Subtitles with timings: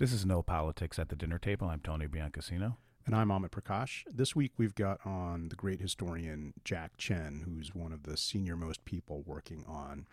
[0.00, 1.68] This is No Politics at the Dinner Table.
[1.68, 2.76] I'm Tony Biancasino.
[3.04, 4.04] And I'm Amit Prakash.
[4.06, 8.56] This week we've got on the great historian Jack Tchen, who's one of the senior
[8.56, 10.06] most people working on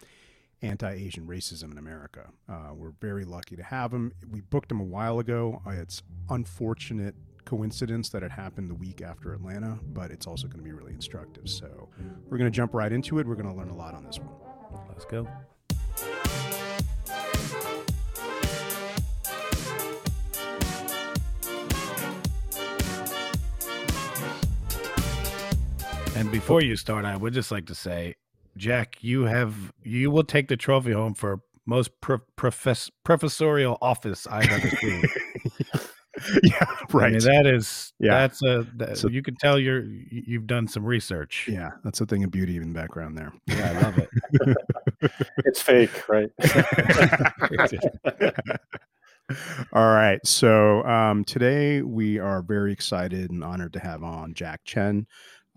[0.61, 2.31] anti Asian racism in America.
[2.49, 4.11] Uh, we're very lucky to have him.
[4.29, 5.61] We booked him a while ago.
[5.65, 7.15] Uh, it's unfortunate
[7.45, 10.91] coincidence that it happened the week after Atlanta, but it's also going to be really
[10.91, 11.47] instructive.
[11.47, 11.87] So
[12.25, 13.25] we're going to jump right into it.
[13.25, 14.35] We're going to learn a lot on this one.
[14.89, 15.29] Let's go.
[26.17, 28.15] And before you start, I would just like to say,
[28.57, 34.25] Jack, you have you will take the trophy home for most pro- profess- professorial office
[34.25, 35.03] I've ever seen.
[36.43, 37.09] yeah, right.
[37.09, 38.21] I mean, that is yeah.
[38.21, 41.47] That's a that, so, you can tell you're you've done some research.
[41.47, 43.31] Yeah, that's a thing of beauty in the background there.
[43.45, 44.09] Yeah, I love it.
[45.45, 46.31] it's fake, right?
[49.73, 50.25] All right.
[50.25, 55.05] So um, today we are very excited and honored to have on Jack Tchen,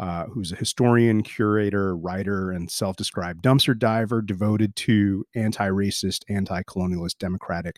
[0.01, 6.25] uh, who's a historian, curator, writer, and self described dumpster diver devoted to anti racist,
[6.31, 7.77] anti colonialist, democratic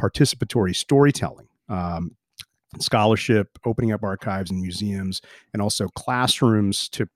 [0.00, 1.46] participatory storytelling.
[1.68, 2.16] Um,
[2.80, 5.20] scholarship, opening up archives and museums,
[5.52, 7.06] and also classrooms to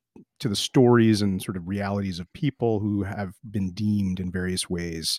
[0.40, 4.68] to the stories and sort of realities of people who have been deemed in various
[4.68, 5.18] ways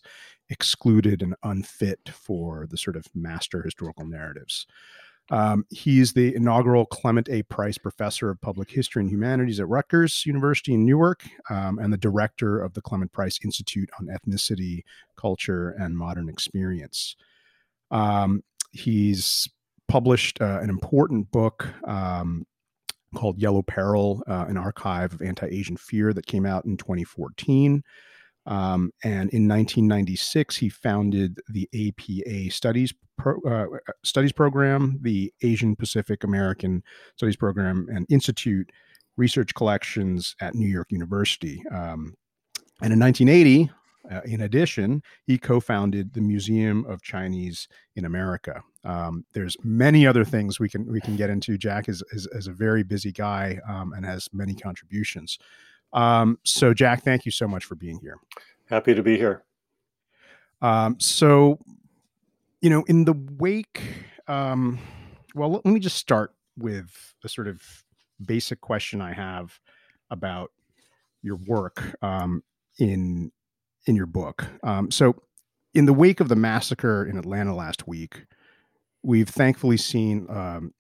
[0.50, 4.68] excluded and unfit for the sort of master historical narratives.
[5.30, 7.44] Um, he's the inaugural Clement A.
[7.44, 11.98] Price Professor of Public History and Humanities at Rutgers University in Newark, um, and the
[11.98, 14.84] director of the Clement Price Institute on Ethnicity,
[15.16, 17.16] Culture, and Modern Experience.
[17.90, 19.48] Um, he's
[19.88, 22.46] published uh, an important book um,
[23.16, 27.84] called Yellow Peril, uh, an archive of anti Asian fear that came out in 2014.
[28.46, 35.32] Um, and in 1996, he founded the APA Studies Pro, uh, uh, Studies Program, the
[35.42, 36.84] Asian Pacific American
[37.16, 38.72] Studies Program, and Institute
[39.18, 41.64] Research Collections at New York University.
[41.72, 42.16] Um,
[42.82, 43.72] and in 1980,
[44.12, 48.62] uh, in addition, he co-founded the Museum of Chinese in America.
[48.84, 51.58] Um, there's many other things we can we can get into.
[51.58, 55.38] Jack is is, is a very busy guy um, and has many contributions.
[55.94, 58.18] Um, so, Jack, thank you so much for being here.
[58.70, 59.44] Happy to be here.
[60.62, 61.60] Um, so,
[62.62, 63.82] you know, in the wake,
[64.28, 64.80] um,
[65.36, 67.62] well, let, let me just start with a sort of
[68.26, 69.60] basic question I have
[70.10, 70.52] about
[71.22, 72.44] your work um,
[72.80, 73.32] in
[73.86, 74.46] in your book.
[74.64, 75.22] Um, so,
[75.74, 78.26] in the wake of the massacre in Atlanta last week,
[79.04, 80.74] we've thankfully seen um,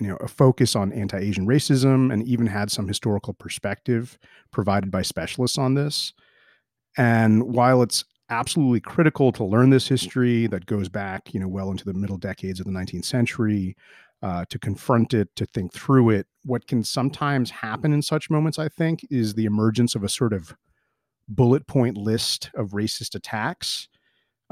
[0.00, 4.18] you know a focus on anti-asian racism and even had some historical perspective
[4.50, 6.12] provided by specialists on this.
[6.96, 11.70] And while it's absolutely critical to learn this history that goes back you know well
[11.70, 13.76] into the middle decades of the 19th century
[14.22, 18.58] uh, to confront it to think through it what can sometimes happen in such moments
[18.58, 20.54] i think is the emergence of a sort of
[21.28, 23.88] bullet point list of racist attacks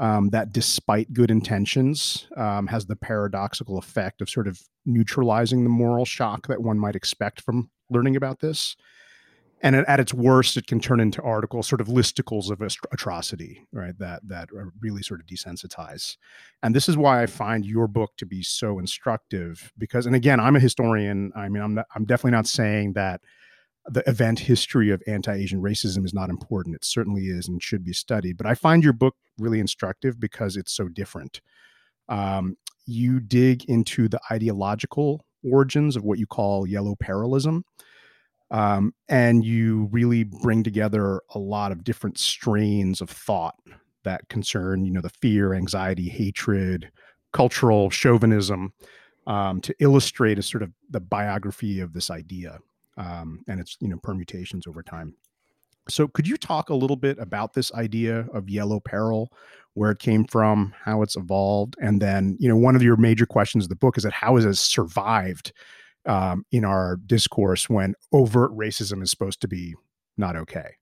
[0.01, 5.69] um, that, despite good intentions, um, has the paradoxical effect of sort of neutralizing the
[5.69, 8.75] moral shock that one might expect from learning about this.
[9.63, 13.95] And at, its worst, it can turn into articles, sort of listicles of atrocity, right?
[13.99, 14.49] That that
[14.81, 16.17] really sort of desensitize.
[16.63, 19.71] And this is why I find your book to be so instructive.
[19.77, 21.31] Because, and again, I'm a historian.
[21.35, 23.21] I mean, I'm not, I'm definitely not saying that
[23.85, 26.75] the event history of anti-Asian racism is not important.
[26.75, 28.37] It certainly is and should be studied.
[28.37, 31.41] But I find your book really instructive because it's so different.
[32.09, 37.63] Um, you dig into the ideological origins of what you call yellow perilism.
[38.51, 43.55] Um, and you really bring together a lot of different strains of thought
[44.03, 46.91] that concern, you know, the fear, anxiety, hatred,
[47.31, 48.73] cultural chauvinism,
[49.25, 52.59] um, to illustrate a sort of the biography of this idea
[52.97, 55.15] um, and its you know permutations over time.
[55.89, 59.31] So, could you talk a little bit about this idea of yellow peril,
[59.73, 63.25] where it came from, how it's evolved, and then you know one of your major
[63.25, 65.53] questions of the book is that how has it survived
[66.05, 69.75] um, in our discourse when overt racism is supposed to be
[70.17, 70.75] not okay?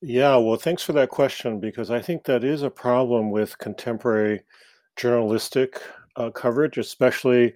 [0.00, 4.42] Yeah, well, thanks for that question because I think that is a problem with contemporary
[4.96, 5.80] journalistic
[6.16, 7.54] uh, coverage, especially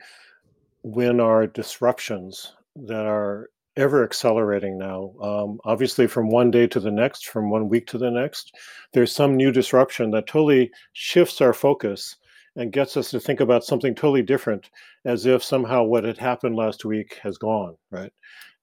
[0.83, 5.15] when our disruptions that are ever accelerating now.
[5.23, 8.55] Um, obviously, from one day to the next, from one week to the next,
[8.93, 12.17] there's some new disruption that totally shifts our focus
[12.57, 14.71] and gets us to think about something totally different,
[15.07, 18.13] as if somehow what had happened last week has gone, right?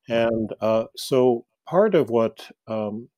[0.08, 3.10] And uh, so, part of what um,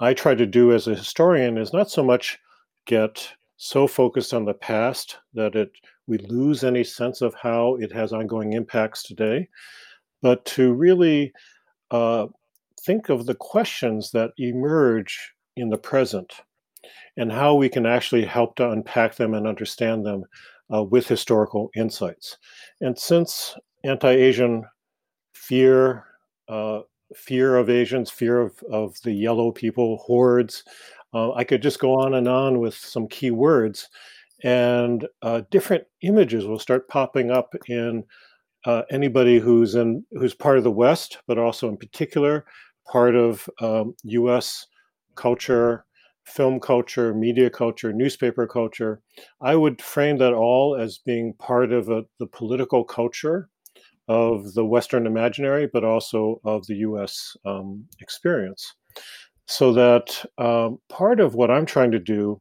[0.00, 2.38] I try to do as a historian is not so much
[2.86, 5.70] get so focused on the past that it
[6.08, 9.48] we lose any sense of how it has ongoing impacts today,
[10.22, 11.32] but to really
[11.90, 12.26] uh,
[12.80, 16.32] think of the questions that emerge in the present
[17.16, 20.24] and how we can actually help to unpack them and understand them
[20.72, 22.38] uh, with historical insights.
[22.80, 23.54] And since
[23.84, 24.64] anti-Asian
[25.34, 26.04] fear,
[26.48, 26.80] uh,
[27.14, 30.64] fear of Asians, fear of, of the yellow people, hordes,
[31.12, 33.90] uh, I could just go on and on with some key words,
[34.42, 38.04] and uh, different images will start popping up in
[38.64, 42.44] uh, anybody who's in who's part of the West, but also in particular
[42.90, 44.66] part of um, U.S.
[45.14, 45.84] culture,
[46.24, 49.00] film culture, media culture, newspaper culture.
[49.40, 53.48] I would frame that all as being part of a, the political culture
[54.08, 58.74] of the Western imaginary, but also of the US um, experience.
[59.46, 62.40] So that um, part of what I'm trying to do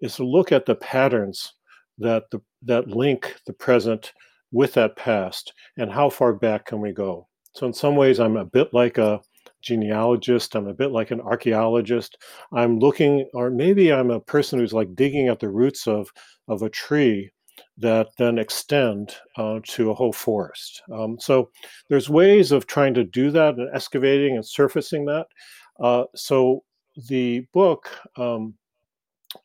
[0.00, 1.52] is to look at the patterns
[1.98, 4.12] that the, that link the present
[4.52, 7.26] with that past and how far back can we go.
[7.54, 9.20] So in some ways, I'm a bit like a
[9.62, 10.54] genealogist.
[10.54, 12.18] I'm a bit like an archaeologist.
[12.52, 16.10] I'm looking, or maybe I'm a person who's like digging at the roots of
[16.48, 17.30] of a tree
[17.76, 20.82] that then extend uh, to a whole forest.
[20.92, 21.50] Um, so
[21.88, 25.26] there's ways of trying to do that and excavating and surfacing that.
[25.80, 26.62] Uh, so
[27.08, 28.54] the book, um,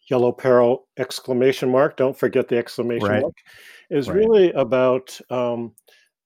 [0.09, 3.21] Yellow Peril exclamation mark, don't forget the exclamation right.
[3.21, 3.35] mark,
[3.89, 4.17] is right.
[4.17, 5.73] really about um,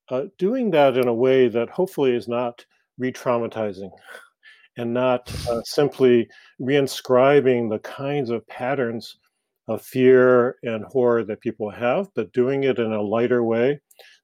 [0.09, 2.65] uh, doing that in a way that hopefully is not
[2.97, 3.91] re-traumatizing
[4.77, 6.27] and not uh, simply
[6.61, 9.17] reinscribing the kinds of patterns
[9.67, 13.79] of fear and horror that people have, but doing it in a lighter way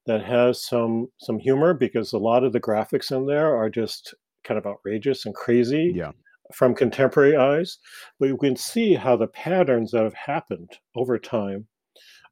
[0.06, 4.13] that has some some humor because a lot of the graphics in there are just
[4.44, 6.12] kind of outrageous and crazy yeah.
[6.54, 7.78] From contemporary eyes.
[8.19, 11.68] But you can see how the patterns that have happened over time,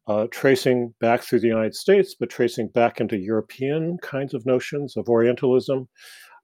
[0.08, 4.98] uh, tracing back through the United States, but tracing back into European kinds of notions
[4.98, 5.88] of Orientalism,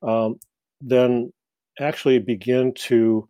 [0.04, 0.40] um,
[0.82, 1.32] then
[1.80, 3.28] actually begin to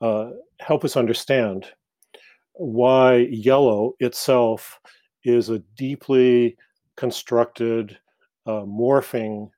[0.00, 1.66] uh, help us understand
[2.52, 4.80] why yellow itself
[5.24, 6.56] is a deeply
[6.96, 7.98] constructed,
[8.46, 9.50] uh, morphing,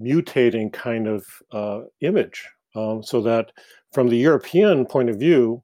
[0.00, 2.46] mutating kind of uh, image.
[2.74, 3.52] Um, so that
[3.92, 5.62] from the European point of view,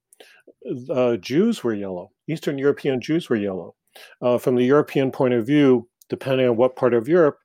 [0.90, 2.10] uh, Jews were yellow.
[2.28, 3.74] Eastern European Jews were yellow.
[4.20, 7.38] Uh, from the European point of view, depending on what part of Europe,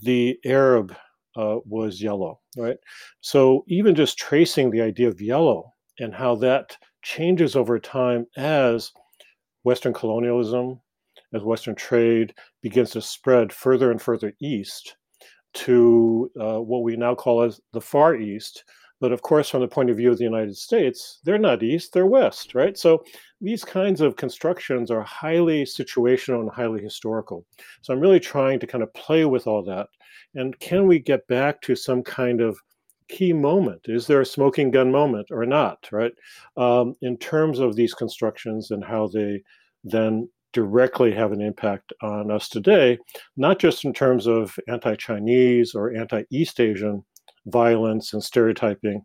[0.00, 0.94] the Arab
[1.36, 2.76] uh, was yellow, right?
[3.20, 8.92] So even just tracing the idea of yellow and how that changes over time as
[9.64, 10.80] Western colonialism,
[11.34, 14.96] as Western trade begins to spread further and further east
[15.54, 18.64] to uh, what we now call as the Far East.
[19.00, 21.92] But of course, from the point of view of the United States, they're not East,
[21.92, 22.76] they're West, right?
[22.76, 23.04] So
[23.40, 27.44] these kinds of constructions are highly situational and highly historical.
[27.82, 29.88] So I'm really trying to kind of play with all that
[30.34, 32.58] and can we get back to some kind of
[33.08, 33.82] key moment?
[33.86, 36.12] Is there a smoking gun moment or not, right?
[36.56, 39.42] Um, in terms of these constructions and how they
[39.84, 42.98] then directly have an impact on us today,
[43.36, 47.04] not just in terms of anti Chinese or anti East Asian
[47.46, 49.04] violence and stereotyping,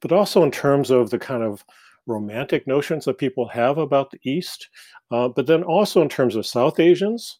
[0.00, 1.64] but also in terms of the kind of
[2.06, 4.68] romantic notions that people have about the East,
[5.10, 7.38] uh, but then also in terms of South Asians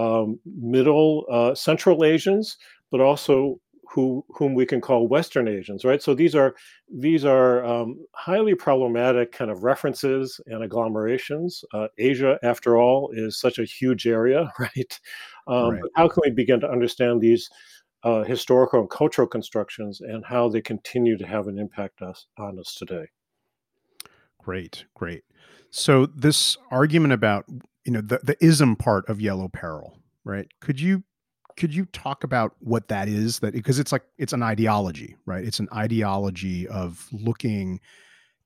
[0.00, 2.56] um, Middle uh, Central Asians,
[2.90, 3.60] but also
[3.92, 6.02] who whom we can call Western Asians, right?
[6.02, 6.54] So these are
[6.88, 11.64] these are um, highly problematic kind of references and agglomerations.
[11.74, 15.00] Uh, Asia, after all, is such a huge area, right?
[15.46, 15.82] Um, right.
[15.96, 17.50] how can we begin to understand these
[18.02, 22.58] uh, historical and cultural constructions and how they continue to have an impact us, on
[22.58, 23.06] us today?
[24.38, 25.24] Great, great.
[25.70, 27.44] So this argument about
[27.84, 31.02] you know the the ism part of yellow peril right could you
[31.56, 35.44] could you talk about what that is that because it's like it's an ideology right
[35.44, 37.80] it's an ideology of looking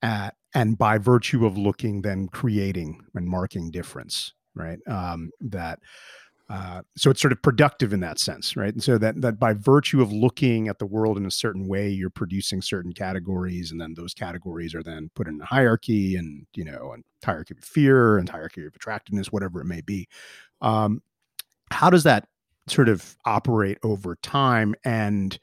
[0.03, 5.81] at and by virtue of looking then creating and marking difference right um that
[6.51, 8.75] uh, so it's sort of productive in that sense, right?
[8.75, 11.89] And so that that by virtue of looking at the world in a certain way,
[11.89, 16.47] you're producing certain categories, and then those categories are then put in a hierarchy, and
[16.55, 20.07] you know, a hierarchy of fear and hierarchy of attractiveness, whatever it may be.
[20.61, 21.03] Um,
[21.71, 22.29] how does that
[22.67, 24.75] sort of operate over time?
[24.85, 25.39] And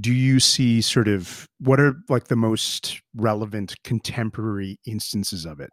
[0.00, 5.70] do you see sort of what are like the most relevant contemporary instances of it?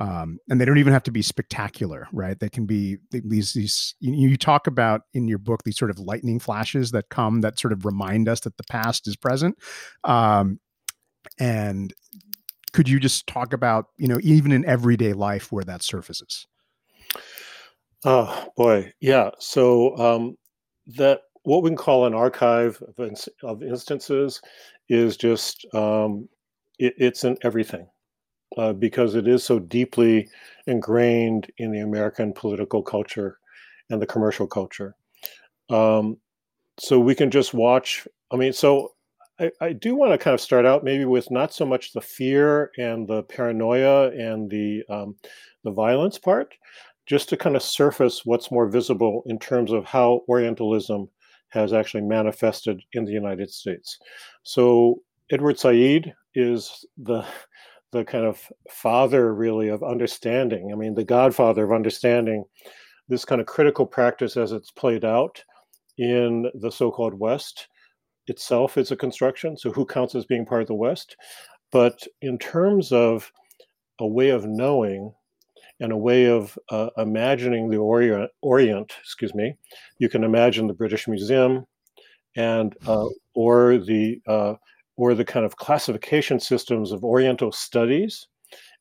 [0.00, 2.40] Um, and they don't even have to be spectacular, right?
[2.40, 3.94] They can be these these.
[4.00, 7.60] You, you, talk about in your book these sort of lightning flashes that come that
[7.60, 9.58] sort of remind us that the past is present,
[10.04, 10.58] um,
[11.38, 11.92] and
[12.72, 16.46] could you just talk about, you know, even in everyday life where that surfaces?
[18.02, 19.30] Oh boy, yeah.
[19.38, 20.36] So um,
[20.96, 24.40] that what we can call an archive of, of instances
[24.88, 26.26] is just um,
[26.78, 27.86] it, it's in everything
[28.56, 30.28] uh, because it is so deeply
[30.66, 33.38] ingrained in the American political culture
[33.90, 34.94] and the commercial culture.
[35.68, 36.16] Um,
[36.78, 38.06] so we can just watch.
[38.32, 38.92] I mean, so
[39.38, 42.00] I, I do want to kind of start out maybe with not so much the
[42.00, 45.16] fear and the paranoia and the um,
[45.64, 46.54] the violence part,
[47.06, 51.08] just to kind of surface what's more visible in terms of how Orientalism
[51.48, 53.98] has actually manifested in the United States.
[54.42, 57.24] So Edward Said is the
[57.92, 60.70] the kind of father really of understanding.
[60.72, 62.44] I mean, the godfather of understanding
[63.08, 65.42] this kind of critical practice as it's played out
[65.98, 67.68] in the so-called West
[68.28, 69.56] itself is a construction.
[69.56, 71.16] So who counts as being part of the West?
[71.72, 73.30] But in terms of
[73.98, 75.12] a way of knowing
[75.80, 79.56] and a way of uh, imagining the Orient, Orient, excuse me,
[79.98, 81.66] you can imagine the British Museum
[82.36, 84.54] and uh, or the uh,
[85.00, 88.28] or the kind of classification systems of Oriental studies.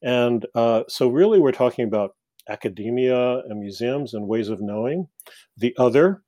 [0.03, 2.15] And uh, so, really, we're talking about
[2.49, 5.07] academia and museums and ways of knowing
[5.55, 6.21] the other.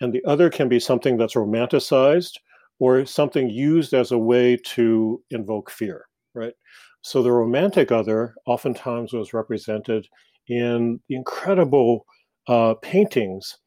[0.00, 2.34] And the other can be something that's romanticized
[2.78, 6.54] or something used as a way to invoke fear, right?
[7.00, 10.06] So the romantic other oftentimes was represented
[10.46, 12.06] in the incredible
[12.46, 13.58] uh, paintings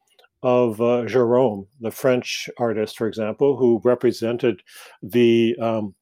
[0.46, 4.62] of uh, Gérôme, the French artist, for example, who represented
[5.02, 5.96] the um,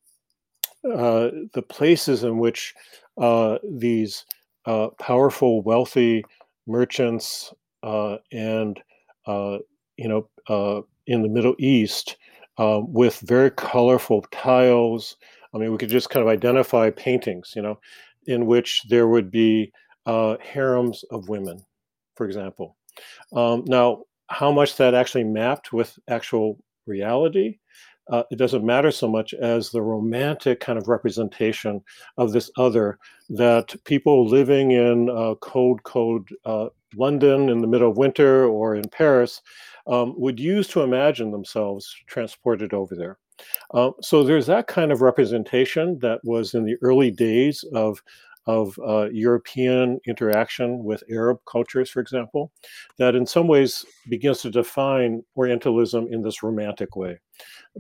[0.84, 2.74] uh, the places in which
[3.18, 4.26] uh, these
[4.66, 6.26] uh, powerful, wealthy
[6.68, 8.82] merchants uh, and
[9.28, 9.60] uh,
[9.96, 12.18] you know in the Middle East
[12.58, 15.16] with very colorful tiles.
[15.54, 17.80] I mean, we could just kind of identify paintings, you know,
[18.26, 19.72] in which there would be
[20.06, 21.64] harems of women,
[22.16, 22.76] for example.
[23.34, 27.58] Um, now, how much that actually mapped with actual reality,
[28.12, 31.82] uh, it doesn't matter so much as the romantic kind of representation
[32.18, 33.00] of this other
[33.30, 38.76] that people living in uh, cold, cold uh, London in the middle of winter or
[38.76, 39.42] in Paris
[39.88, 43.18] um, would use to imagine themselves transported over there.
[43.74, 48.02] Uh, so there's that kind of representation that was in the early days of
[48.46, 52.52] of uh, European interaction with Arab cultures, for example,
[52.98, 57.20] that in some ways begins to define Orientalism in this romantic way.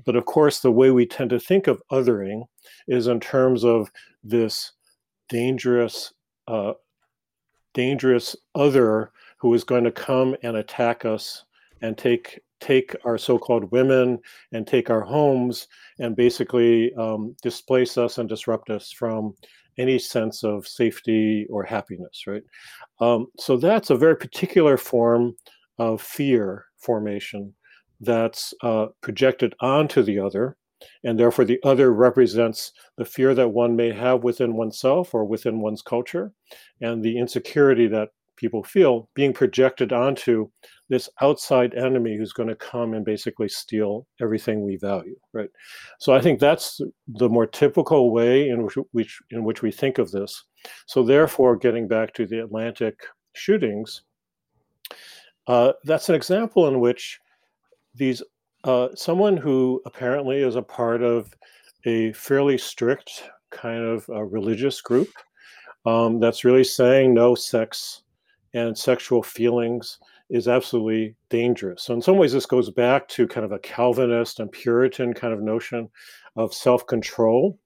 [0.05, 2.43] But of course, the way we tend to think of othering
[2.87, 3.91] is in terms of
[4.23, 4.71] this
[5.29, 6.13] dangerous,
[6.47, 6.73] uh,
[7.73, 11.43] dangerous other who is going to come and attack us
[11.81, 14.17] and take take our so-called women
[14.53, 15.67] and take our homes
[15.99, 19.35] and basically um, displace us and disrupt us from
[19.77, 22.43] any sense of safety or happiness, right?
[22.99, 25.35] Um, so that's a very particular form
[25.79, 27.53] of fear formation
[28.01, 30.57] that's uh, projected onto the other.
[31.03, 35.61] And therefore, the other represents the fear that one may have within oneself or within
[35.61, 36.33] one's culture,
[36.81, 40.49] and the insecurity that people feel being projected onto
[40.89, 45.49] this outside enemy who's going to come and basically steal everything we value right?
[45.99, 49.97] So i think that's the more typical way in which, which in which we think
[49.97, 50.43] of this.
[50.85, 52.93] So therefore getting back to the Atlanta
[53.33, 54.03] shootings
[55.47, 57.19] uh, that's an example in which
[57.95, 58.21] these
[58.63, 61.33] uh, someone who apparently is a part of
[61.85, 65.09] a fairly strict kind of uh, religious group
[65.85, 68.02] um, that's really saying no sex
[68.53, 71.83] and sexual feelings is absolutely dangerous.
[71.83, 75.33] So, in some ways, this goes back to kind of a Calvinist and Puritan kind
[75.33, 75.89] of notion
[76.35, 77.59] of self control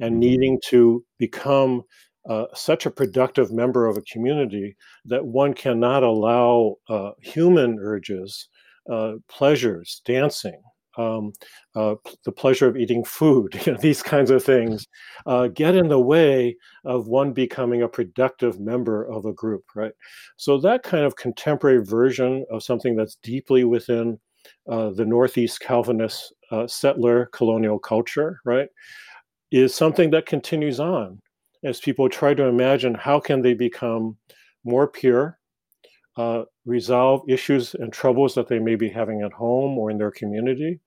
[0.00, 0.20] and mm-hmm.
[0.20, 1.82] needing to become
[2.28, 8.48] uh, such a productive member of a community that one cannot allow uh, human urges,
[8.90, 10.60] uh, pleasures, dancing,
[10.96, 11.32] um,
[11.74, 14.86] uh, the pleasure of eating food, you know, these kinds of things
[15.26, 19.92] uh, get in the way of one becoming a productive member of a group, right?
[20.36, 24.18] So that kind of contemporary version of something that's deeply within
[24.68, 28.68] uh, the Northeast Calvinist uh, settler colonial culture, right,
[29.50, 31.20] is something that continues on
[31.64, 34.16] as people try to imagine how can they become
[34.64, 35.38] more pure,
[36.16, 40.10] uh, resolve issues and troubles that they may be having at home or in their
[40.10, 40.80] community.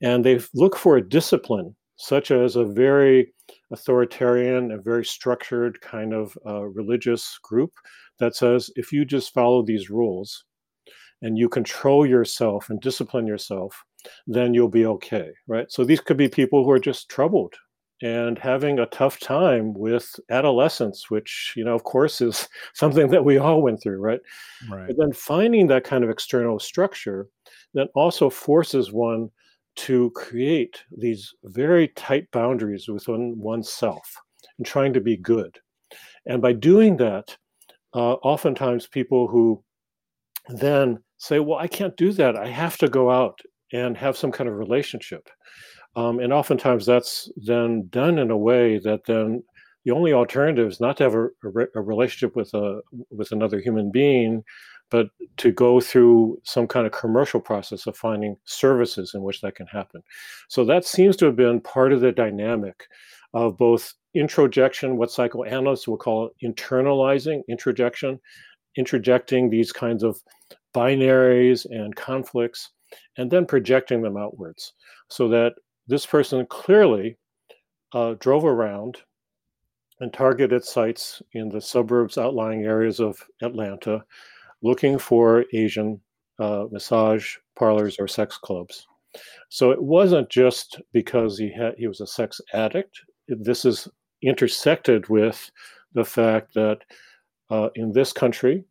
[0.00, 3.32] And they look for a discipline, such as a very
[3.70, 7.72] authoritarian, a very structured kind of uh, religious group
[8.18, 10.44] that says if you just follow these rules
[11.22, 13.82] and you control yourself and discipline yourself,
[14.26, 15.70] then you'll be okay, right?
[15.70, 17.54] So these could be people who are just troubled
[18.02, 23.24] and having a tough time with adolescence, which, you know, of course, is something that
[23.24, 24.20] we all went through, right?
[24.68, 24.88] Right.
[24.88, 27.28] But then finding that kind of external structure
[27.74, 29.30] that also forces one
[29.76, 34.14] to create these very tight boundaries within oneself
[34.58, 35.58] and trying to be good.
[36.26, 37.36] And by doing that,
[37.92, 39.62] uh, oftentimes people who
[40.48, 42.36] then say, Well, I can't do that.
[42.36, 43.40] I have to go out
[43.72, 45.28] and have some kind of relationship.
[45.96, 49.42] Um, and oftentimes that's then done in a way that then
[49.84, 53.60] the only alternative is not to have a, a, a relationship with a with another
[53.60, 54.42] human being,
[54.90, 59.54] but to go through some kind of commercial process of finding services in which that
[59.54, 60.02] can happen.
[60.48, 62.86] So that seems to have been part of the dynamic
[63.34, 68.20] of both introjection, what psychoanalysts will call internalizing introjection,
[68.78, 70.20] introjecting these kinds of
[70.74, 72.70] binaries and conflicts,
[73.16, 74.72] and then projecting them outwards
[75.08, 75.54] so that
[75.86, 77.16] this person clearly
[77.92, 78.98] uh, drove around
[80.00, 84.04] and targeted sites in the suburbs, outlying areas of Atlanta,
[84.62, 86.00] looking for Asian
[86.40, 88.86] uh, massage parlors or sex clubs.
[89.48, 93.00] So it wasn't just because he had he was a sex addict.
[93.28, 93.86] This is
[94.22, 95.50] intersected with
[95.92, 96.78] the fact that
[97.50, 98.64] uh, in this country,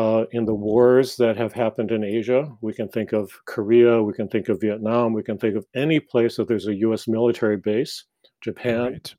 [0.00, 4.14] uh, in the wars that have happened in Asia, we can think of Korea, we
[4.14, 7.58] can think of Vietnam, we can think of any place that there's a US military
[7.58, 8.04] base,
[8.40, 8.92] Japan.
[8.92, 9.14] Right.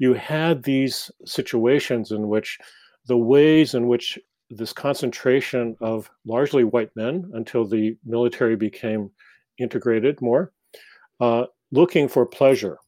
[0.00, 2.58] You had these situations in which
[3.06, 4.18] the ways in which
[4.50, 9.10] this concentration of largely white men until the military became
[9.58, 10.52] integrated more,
[11.20, 12.78] uh, looking for pleasure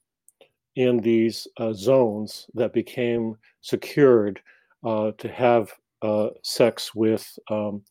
[0.75, 4.41] in these uh, zones that became secured
[4.85, 5.73] uh, to have
[6.03, 7.83] uh, sex with um,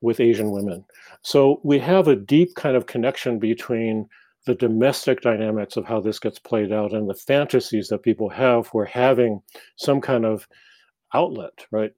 [0.00, 0.84] with Asian women.
[1.22, 4.06] So we have a deep kind of connection between
[4.46, 8.66] the domestic dynamics of how this gets played out and the fantasies that people have
[8.66, 9.40] for having
[9.76, 10.46] some kind of
[11.14, 11.92] outlet, right?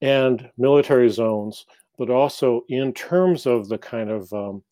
[0.00, 1.66] And military zones,
[1.98, 4.62] but also in terms of the kind of um,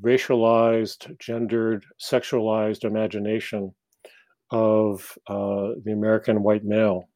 [0.00, 3.74] racialized, gendered, sexualized imagination
[4.52, 7.08] of uh, the American white male,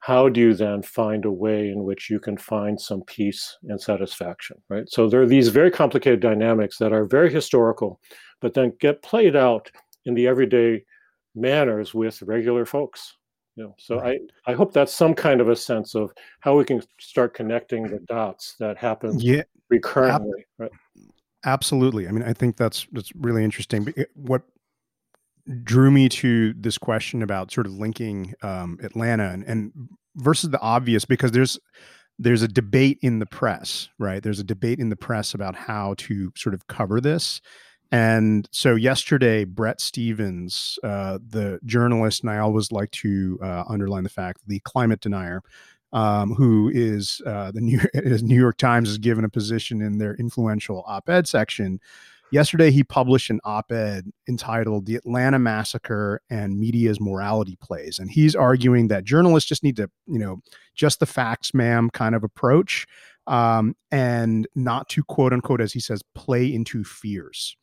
[0.00, 3.80] how do you then find a way in which you can find some peace and
[3.80, 4.88] satisfaction, right?
[4.88, 8.00] So there are these very complicated dynamics that are very historical,
[8.40, 9.70] but then get played out
[10.04, 10.84] in the everyday
[11.34, 13.16] manners with regular folks.
[13.56, 14.20] You know, so right.
[14.46, 17.82] I, I hope that's some kind of a sense of how we can start connecting
[17.82, 20.70] the dots that happen yeah, recurrently, ab- right?
[21.44, 22.06] Absolutely.
[22.06, 23.92] I mean, I think that's that's really interesting.
[23.96, 24.42] Eh, what
[25.62, 29.72] drew me to this question about sort of linking um, Atlanta and, and
[30.16, 31.58] versus the obvious because there's
[32.18, 34.22] there's a debate in the press, right?
[34.22, 37.40] There's a debate in the press about how to sort of cover this.
[37.92, 44.02] And so yesterday, Bret Stephens, uh, the journalist, and I always like to uh, underline
[44.02, 45.42] the fact the climate denier,
[45.92, 50.14] um, who is uh, the New, New York Times is given a position in their
[50.16, 51.80] influential op-ed section,
[52.30, 57.98] Yesterday, he published an op ed entitled The Atlanta Massacre and Media's Morality Plays.
[57.98, 60.40] And he's arguing that journalists just need to, you know,
[60.74, 62.86] just the facts, ma'am, kind of approach
[63.26, 67.56] um, and not to quote unquote, as he says, play into fears.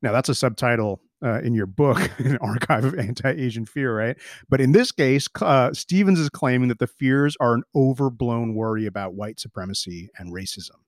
[0.00, 4.16] Now, that's a subtitle uh, in your book, an archive of anti-Asian fear, right?
[4.48, 8.86] But in this case, uh, Stephens is claiming that the fears are an overblown worry
[8.86, 10.80] about white supremacy and racism.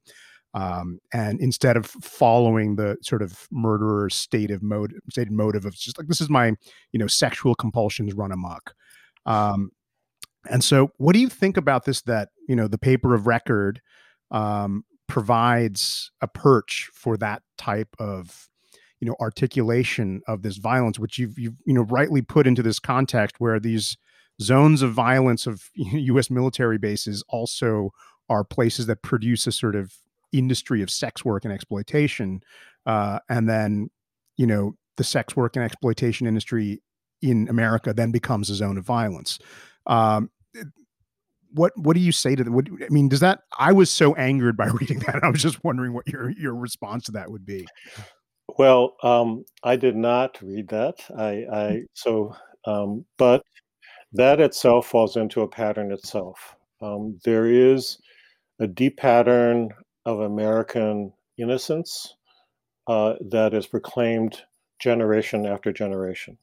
[0.55, 5.99] Um, and instead of following the sort of murderer's stated motive, stated motive of just
[5.99, 6.53] like this is my,
[6.93, 8.75] you know, sexual compulsions run amok.
[9.27, 9.73] Um,
[10.49, 12.03] and so, what do you think about this?
[12.03, 13.81] That you know, the paper of record
[14.31, 18.49] um, provides a perch for that type of,
[19.01, 22.79] you know, articulation of this violence, which you've you've you know rightly put into this
[22.79, 23.97] context where these
[24.41, 26.31] zones of violence of U.S.
[26.31, 27.91] military bases also
[28.29, 29.95] are places that produce a sort of
[30.39, 32.43] industry of sex work and exploitation,
[32.87, 33.91] uh, and then
[34.37, 36.83] you know the sex work and exploitation industry
[37.23, 39.39] in America then becomes a zone of violence.
[39.87, 40.31] Um,
[41.53, 42.51] what what do you say to that?
[42.51, 43.41] What, I mean, does that?
[43.59, 45.23] I was so angered by reading that.
[45.23, 47.67] I was just wondering what your your response to that would be.
[48.59, 50.97] Well, um, I did not read that.
[51.17, 53.43] I, I so, um, but
[54.13, 56.55] that itself falls into a pattern itself.
[56.81, 57.99] Um, there is
[58.61, 59.71] a deep pattern
[60.07, 62.17] of American innocence
[62.89, 64.43] uh, that is proclaimed
[64.79, 66.37] generation after generation.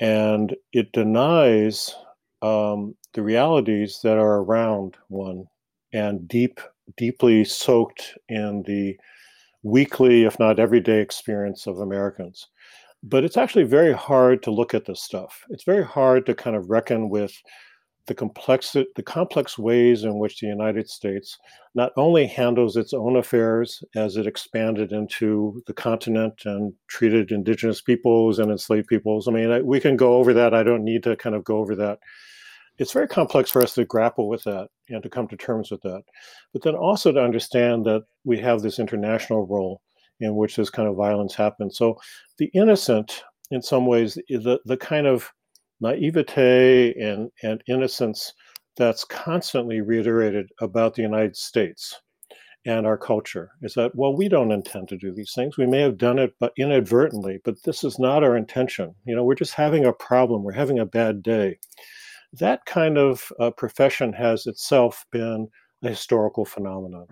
[0.00, 1.94] And it denies
[2.42, 5.46] um, the realities that are around one
[5.92, 6.60] and deep,
[6.96, 8.96] deeply soaked in the
[9.62, 12.48] weekly, if not everyday experience of Americans.
[13.02, 15.44] but it's actually very hard to look at this stuff.
[15.50, 17.32] It's very hard to kind of reckon with
[18.06, 21.38] the complex the complex ways in which the United States
[21.74, 27.80] not only handles its own affairs as it expanded into the continent and treated indigenous
[27.80, 29.28] peoples and enslaved peoples.
[29.28, 30.54] I mean, I, we can go over that.
[30.54, 31.98] I don't need to kind of go over that.
[32.78, 35.82] It's very complex for us to grapple with that and to come to terms with
[35.82, 36.02] that.
[36.52, 39.82] But then also to understand that we have this international role
[40.18, 41.76] in which this kind of violence happens.
[41.76, 41.96] So
[42.38, 45.30] the innocent, in some ways, the, the kind of
[45.80, 48.32] naivete and, and innocence
[48.76, 52.00] that's constantly reiterated about the United States
[52.66, 55.56] and our culture is that, well, we don't intend to do these things.
[55.56, 58.94] We may have done it but inadvertently, but this is not our intention.
[59.06, 61.58] You know, we're just having a problem, we're having a bad day.
[62.34, 65.48] That kind of uh, profession has itself been
[65.82, 67.06] a historical phenomenon.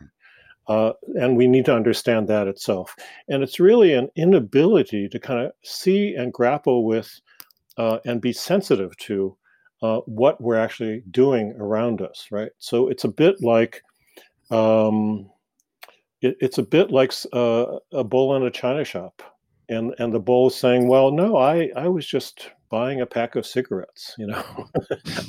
[0.68, 2.94] Uh, and we need to understand that itself.
[3.28, 7.10] And it's really an inability to kind of see and grapple with
[7.78, 9.36] uh, and be sensitive to
[9.82, 12.50] uh, what we're actually doing around us, right?
[12.58, 13.82] So it's a bit like
[14.50, 15.30] um,
[16.20, 19.22] it, it's a bit like uh, a bull in a china shop,
[19.68, 23.46] and and the bull saying, "Well, no, I I was just buying a pack of
[23.46, 24.14] cigarettes.
[24.18, 24.42] You know,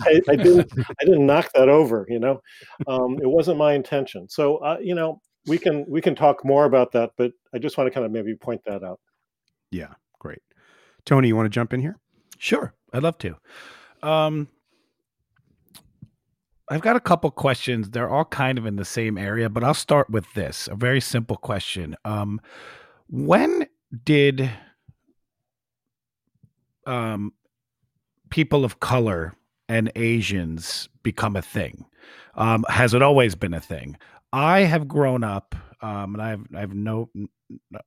[0.02, 2.06] I, I, didn't I didn't knock that over.
[2.10, 2.42] You know,
[2.88, 4.28] um, it wasn't my intention.
[4.30, 7.78] So uh, you know, we can we can talk more about that, but I just
[7.78, 9.00] want to kind of maybe point that out.
[9.70, 10.42] Yeah, great.
[11.06, 11.98] Tony, you want to jump in here?
[12.40, 13.36] Sure, I'd love to.
[14.02, 14.48] Um,
[16.70, 17.90] I've got a couple questions.
[17.90, 21.02] They're all kind of in the same area, but I'll start with this a very
[21.02, 21.96] simple question.
[22.06, 22.40] Um,
[23.10, 23.68] when
[24.06, 24.50] did
[26.88, 27.34] um,
[28.30, 29.34] people of color
[29.68, 31.86] and Asians become a thing?
[32.36, 33.98] Um, has it always been a thing?
[34.32, 37.10] I have grown up, um, and I've I've no,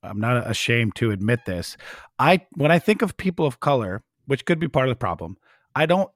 [0.02, 1.78] I'm not ashamed to admit this.
[2.18, 5.36] I when I think of people of color, which could be part of the problem.
[5.74, 6.10] I don't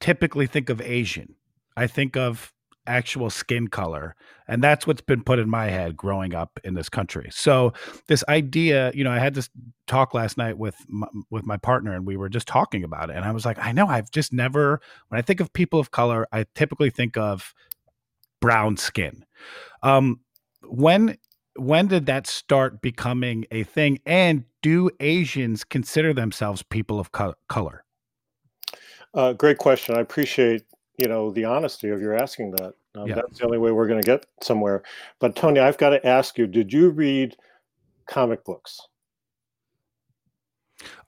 [0.00, 1.34] typically think of Asian.
[1.76, 2.52] I think of
[2.86, 4.16] actual skin color.
[4.48, 7.28] And that's what's been put in my head growing up in this country.
[7.30, 7.72] So
[8.08, 9.48] this idea, you know, I had this
[9.86, 13.16] talk last night with my, with my partner and we were just talking about it
[13.16, 15.90] and I was like, I know I've just never when I think of people of
[15.90, 17.54] color, I typically think of
[18.40, 19.24] brown skin.
[19.82, 20.20] Um
[20.64, 21.16] when
[21.60, 24.00] when did that start becoming a thing?
[24.06, 27.84] And do Asians consider themselves people of co- color?
[29.12, 29.96] Uh, great question.
[29.96, 30.64] I appreciate
[30.98, 32.74] you know the honesty of your asking that.
[32.94, 33.14] Um, yeah.
[33.14, 34.82] That's the only way we're going to get somewhere.
[35.20, 37.36] But Tony, I've got to ask you: Did you read
[38.06, 38.80] comic books?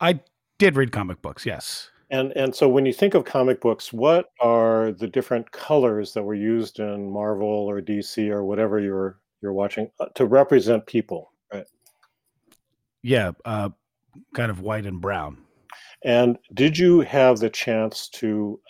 [0.00, 0.20] I
[0.58, 1.46] did read comic books.
[1.46, 1.90] Yes.
[2.10, 6.22] And and so when you think of comic books, what are the different colors that
[6.22, 11.32] were used in Marvel or DC or whatever you're you're watching uh, to represent people,
[11.52, 11.66] right?
[13.02, 13.70] Yeah, uh,
[14.34, 15.38] kind of white and brown.
[16.04, 18.60] And did you have the chance to?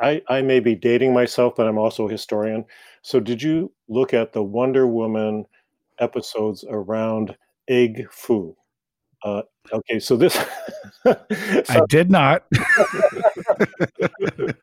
[0.00, 2.64] I, I may be dating myself, but I'm also a historian.
[3.02, 5.44] So, did you look at the Wonder Woman
[5.98, 7.36] episodes around
[7.68, 8.56] Egg Fu?
[9.24, 10.34] Uh, okay, so this.
[11.04, 11.16] so,
[11.68, 12.44] I did not.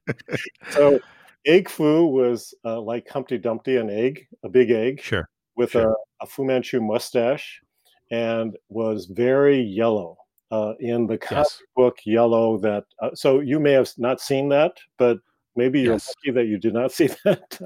[0.72, 1.00] so,
[1.46, 5.02] Egg Fu was uh, like Humpty Dumpty, an egg, a big egg.
[5.02, 5.92] Sure with sure.
[5.92, 7.62] a, a, Fu Manchu mustache
[8.10, 10.18] and was very yellow.
[10.52, 11.62] Uh, in the comic yes.
[11.76, 15.20] book yellow that uh, so you may have not seen that but
[15.56, 16.08] maybe you're yes.
[16.08, 17.60] lucky that you did not see that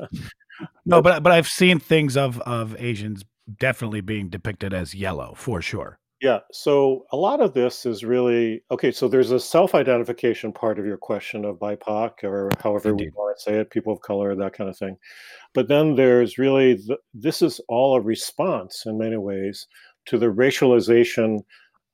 [0.85, 3.23] no but but i've seen things of of asians
[3.57, 6.39] definitely being depicted as yellow for sure yeah.
[6.53, 8.93] So a lot of this is really okay.
[8.93, 13.11] So there's a self identification part of your question of BIPOC or however Indeed.
[13.13, 14.95] we want to say it, people of color, that kind of thing.
[15.53, 19.67] But then there's really, the, this is all a response in many ways
[20.05, 21.39] to the racialization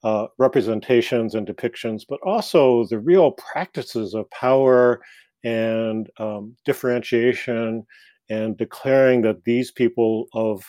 [0.04, 5.02] uh, representations and depictions, but also the real practices of power
[5.44, 7.84] and um, differentiation
[8.30, 10.63] and declaring that these people of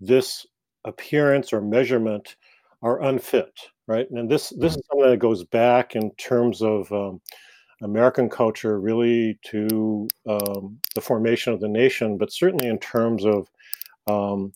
[0.00, 0.46] this
[0.84, 2.36] appearance or measurement
[2.82, 3.52] are unfit,
[3.86, 4.06] right?
[4.10, 4.98] And this this is mm-hmm.
[4.98, 7.20] something that goes back in terms of um,
[7.82, 13.48] American culture, really to um, the formation of the nation, but certainly in terms of
[14.06, 14.52] um,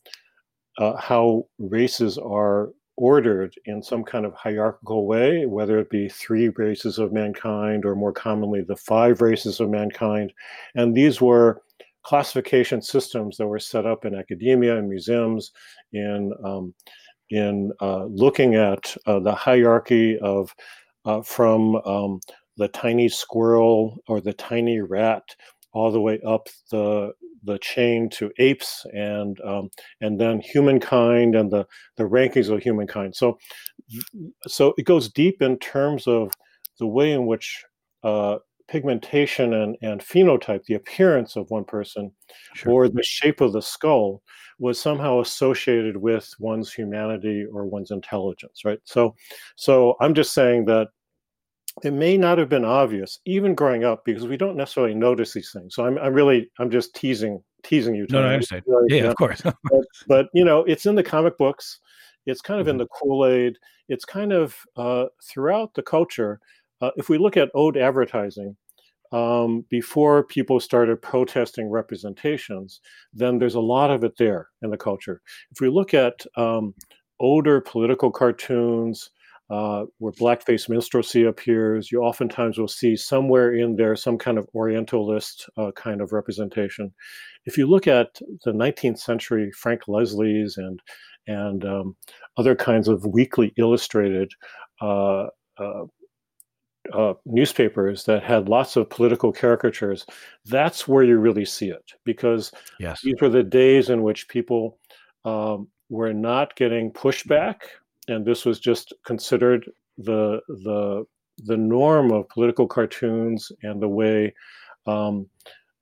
[0.79, 6.49] uh, how races are ordered in some kind of hierarchical way, whether it be three
[6.51, 10.33] races of mankind or more commonly the five races of mankind.
[10.75, 11.61] And these were
[12.05, 15.53] classification systems that were set up in academia and museums,
[15.93, 16.73] in um,
[17.31, 20.55] in uh, looking at uh, the hierarchy of
[21.05, 22.21] uh, from um,
[22.57, 25.23] the tiny squirrel or the tiny rat
[25.73, 27.13] all the way up the
[27.45, 31.65] the chain to apes and um, and then humankind and the
[31.97, 33.15] the rankings of humankind.
[33.15, 33.39] So
[34.47, 36.33] so it goes deep in terms of
[36.79, 37.65] the way in which
[38.03, 42.11] uh, pigmentation and, and phenotype, the appearance of one person,
[42.55, 42.73] sure.
[42.73, 44.23] or the shape of the skull,
[44.59, 48.79] was somehow associated with one's humanity or one's intelligence, right?
[48.85, 49.15] So,
[49.57, 50.89] so I'm just saying that
[51.83, 55.53] it may not have been obvious even growing up because we don't necessarily notice these
[55.53, 55.75] things.
[55.75, 58.07] So I'm, I'm really, I'm just teasing, teasing you.
[58.11, 58.63] No, no I understand.
[58.89, 59.43] yeah, of course.
[59.45, 61.81] but, but, you know, it's in the comic books.
[62.25, 62.73] It's kind of mm-hmm.
[62.73, 63.59] in the Kool Aid.
[63.89, 66.41] It's kind of uh, throughout the culture.
[66.81, 68.57] Uh, if we look at ode advertising,
[69.13, 72.81] um, before people started protesting representations,
[73.13, 75.23] then there's a lot of it there in the culture.
[75.51, 76.75] If we look at um,
[77.21, 79.11] older political cartoons,
[79.49, 84.49] uh, where blackface minstrelsy appears, you oftentimes will see somewhere in there some kind of
[84.55, 86.93] Orientalist uh, kind of representation.
[87.45, 90.81] If you look at the 19th century Frank Leslie's and
[91.29, 91.97] and um,
[92.37, 94.31] other kinds of weekly illustrated
[94.81, 95.27] uh,
[96.93, 100.07] uh newspapers that had lots of political caricatures,
[100.45, 103.01] that's where you really see it because yes.
[103.03, 104.79] these were the days in which people
[105.25, 107.57] um, were not getting pushback,
[108.09, 111.05] and this was just considered the the
[111.45, 114.35] the norm of political cartoons and the way.
[114.87, 115.29] Um,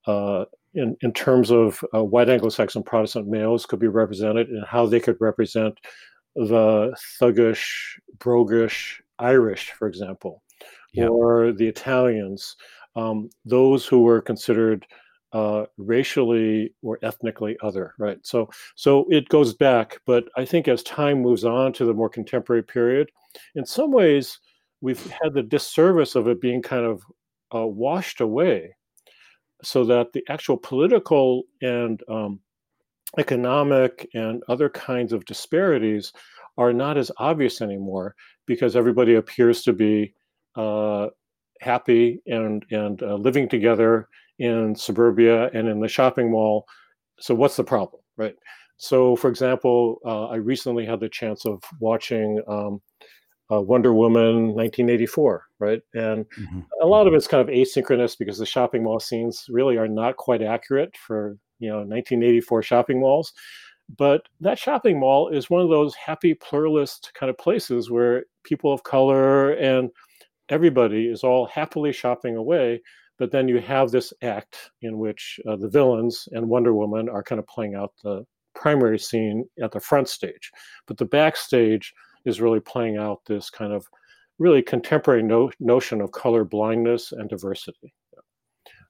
[0.07, 4.87] uh, in, in terms of uh, white Anglo-Saxon Protestant males could be represented and how
[4.87, 5.79] they could represent
[6.35, 10.43] the thuggish, broguish Irish, for example
[11.03, 12.57] or the Italians,
[12.97, 14.87] um, those who were considered
[15.33, 18.19] uh, racially or ethnically other, right?
[18.23, 22.09] So, so it goes back, but I think as time moves on to the more
[22.09, 23.11] contemporary period,
[23.57, 24.39] in some ways,
[24.81, 27.03] we've had the disservice of it being kind of
[27.55, 28.77] uh, washed away,
[29.63, 32.39] so that the actual political and um,
[33.19, 36.13] economic and other kinds of disparities
[36.59, 38.15] are not as obvious anymore
[38.47, 40.15] because everybody appears to be
[40.57, 41.09] uh,
[41.61, 46.67] happy and and uh, living together in suburbia and in the shopping mall.
[47.21, 48.35] So what's the problem, right?
[48.77, 52.83] So, for example, uh, I recently had the chance of watching um,
[53.53, 55.81] uh, Wonder Woman 1984, right?
[55.95, 56.61] And mm-hmm.
[56.83, 60.17] a lot of it's kind of asynchronous because the shopping mall scenes really are not
[60.17, 63.33] quite accurate for you know 1984 shopping malls.
[63.99, 68.73] But that shopping mall is one of those happy pluralist kind of places where people
[68.73, 69.91] of color and
[70.49, 72.81] everybody is all happily shopping away
[73.19, 77.23] but then you have this act in which uh, the villains and wonder woman are
[77.23, 80.51] kind of playing out the primary scene at the front stage
[80.87, 81.93] but the backstage
[82.25, 83.87] is really playing out this kind of
[84.39, 87.95] really contemporary no- notion of color blindness and diversity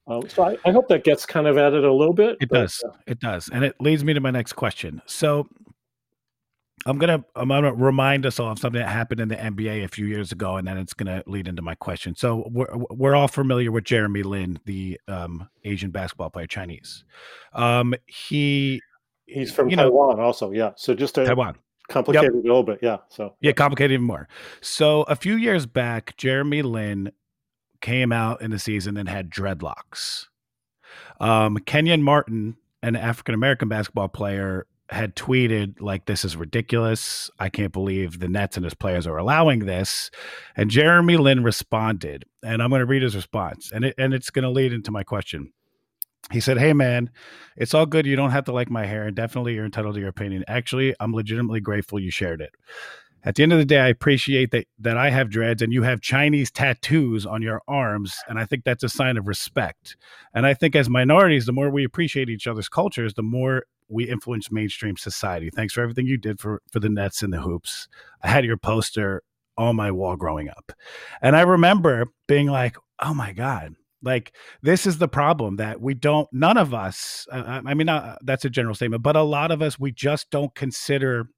[0.07, 2.37] um, so I, I, hope that gets kind of at it a little bit.
[2.39, 2.85] It but, does.
[2.87, 5.01] Uh, it does, and it leads me to my next question.
[5.07, 5.49] So
[6.87, 9.89] I'm gonna I'm gonna remind us all of something that happened in the NBA a
[9.89, 12.15] few years ago, and then it's gonna lead into my question.
[12.15, 17.05] So we're we're all familiar with Jeremy Lin, the um, Asian basketball player, Chinese.
[17.55, 18.83] Um, he
[19.27, 20.51] he's from Taiwan, know, also.
[20.51, 20.73] Yeah.
[20.77, 21.57] So just to Taiwan
[21.89, 22.45] complicated yep.
[22.45, 22.79] a little bit.
[22.83, 22.99] Yeah.
[23.09, 24.29] So yeah, complicated even more.
[24.61, 27.13] So a few years back, Jeremy Lin
[27.81, 30.27] came out in the season and had dreadlocks.
[31.21, 37.31] Um, Kenyon Martin, an African American basketball player, had tweeted like this is ridiculous.
[37.39, 40.11] I can't believe the nets and his players are allowing this.
[40.57, 44.31] And jeremy lin responded and i'm going to read his response and it, and it's
[44.31, 45.53] going to lead into my question.
[46.33, 47.11] He said hey man
[47.57, 48.05] it's all good.
[48.07, 50.45] You don't have to like my hair and definitely you're entitled to your opinion.
[50.49, 52.51] Actually i'm legitimately grateful you shared it.
[53.27, 55.83] At the end of the day, I appreciate that that I have dreads and you
[55.83, 59.97] have Chinese tattoos on your arms, and I think that's a sign of respect.
[60.35, 64.11] And I think as minorities, the more we appreciate each other's cultures, the more we
[64.11, 65.51] influence mainstream society.
[65.55, 67.89] Thanks for everything you did for for the Nets and the hoops.
[68.23, 69.23] I had your poster
[69.57, 70.73] on my wall growing up,
[71.23, 75.95] and I remember being like, "Oh my god." Like this is the problem that we
[75.95, 76.29] don't.
[76.31, 77.27] None of us.
[77.33, 80.55] I mean, uh, that's a general statement, but a lot of us we just don't
[80.55, 81.31] consider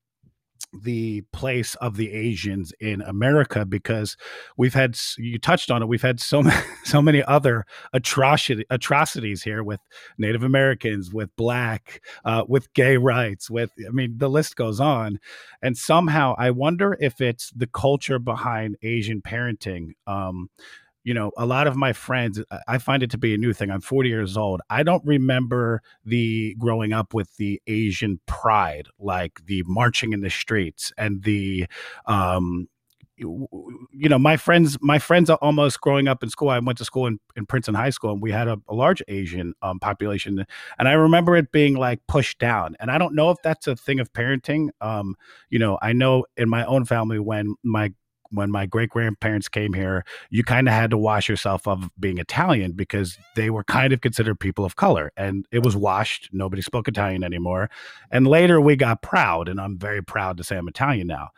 [0.83, 4.17] the place of the Asians in America because
[4.57, 9.43] we've had you touched on it we've had so many so many other atrocity atrocities
[9.43, 9.81] here with
[10.19, 15.19] Native Americans with black uh, with gay rights with I mean the list goes on.
[15.63, 20.51] And somehow I wonder if it's the culture behind Asian parenting um,
[21.07, 23.71] you know, a lot of my friends, I find it to be a new thing.
[23.71, 24.61] I'm 40 years old.
[24.71, 30.31] I don't remember the growing up with the Asian pride, like the marching in the
[30.31, 31.69] streets and the,
[32.07, 32.67] um,
[33.19, 36.85] you know my friends my friends are almost growing up in school i went to
[36.85, 40.45] school in, in princeton high school and we had a, a large asian um, population
[40.79, 43.75] and i remember it being like pushed down and i don't know if that's a
[43.75, 45.15] thing of parenting um,
[45.49, 47.91] you know i know in my own family when my
[48.31, 52.19] when my great grandparents came here, you kind of had to wash yourself of being
[52.19, 56.31] Italian because they were kind of considered people of color and it was washed.
[56.33, 57.71] Nobody spoke Italian anymore.
[58.11, 61.31] And later we got proud, and I'm very proud to say I'm Italian now.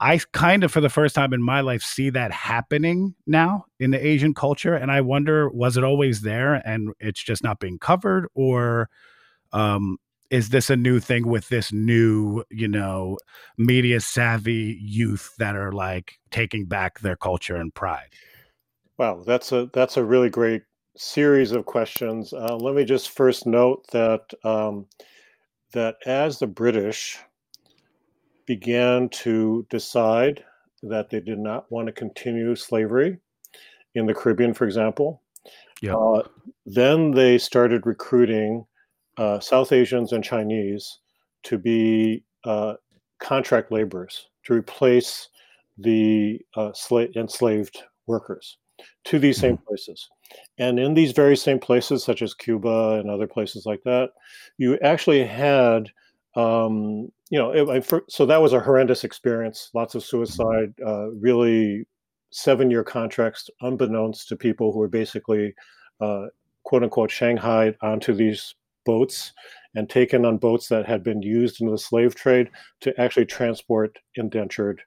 [0.00, 3.90] I kind of, for the first time in my life, see that happening now in
[3.90, 4.74] the Asian culture.
[4.74, 8.28] And I wonder, was it always there and it's just not being covered?
[8.34, 8.88] Or
[9.52, 9.98] um,
[10.30, 13.16] is this a new thing with this new, you know,
[13.56, 18.10] media savvy youth that are like taking back their culture and pride?
[18.98, 20.62] Wow, that's a that's a really great
[20.96, 22.32] series of questions.
[22.32, 24.86] Uh, let me just first note that um,
[25.72, 27.18] that as the British
[28.46, 30.44] began to decide
[30.82, 33.18] that they did not want to continue slavery
[33.94, 35.22] in the Caribbean, for example,
[35.80, 35.94] yep.
[35.94, 36.22] uh,
[36.66, 38.64] then they started recruiting
[39.18, 41.00] uh, South Asians and Chinese
[41.44, 42.74] to be uh,
[43.18, 45.28] contract laborers to replace
[45.76, 48.58] the uh, sla- enslaved workers
[49.04, 49.66] to these same mm-hmm.
[49.66, 50.08] places.
[50.58, 54.10] And in these very same places, such as Cuba and other places like that,
[54.58, 55.90] you actually had,
[56.36, 59.70] um, you know, it, for, so that was a horrendous experience.
[59.74, 61.86] Lots of suicide, uh, really
[62.30, 65.54] seven year contracts, unbeknownst to people who were basically,
[66.00, 66.26] uh,
[66.64, 68.54] quote unquote, shanghaied onto these
[68.88, 69.34] boats
[69.74, 72.48] and taken on boats that had been used in the slave trade
[72.80, 74.80] to actually transport indentured,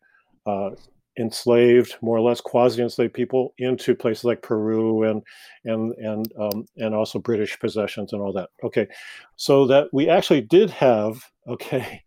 [0.47, 0.71] uh,
[1.19, 5.21] enslaved, more or less quasi-enslaved people into places like Peru and
[5.65, 8.49] and and um, and also British possessions and all that.
[8.63, 8.87] Okay,
[9.35, 12.01] so that we actually did have okay.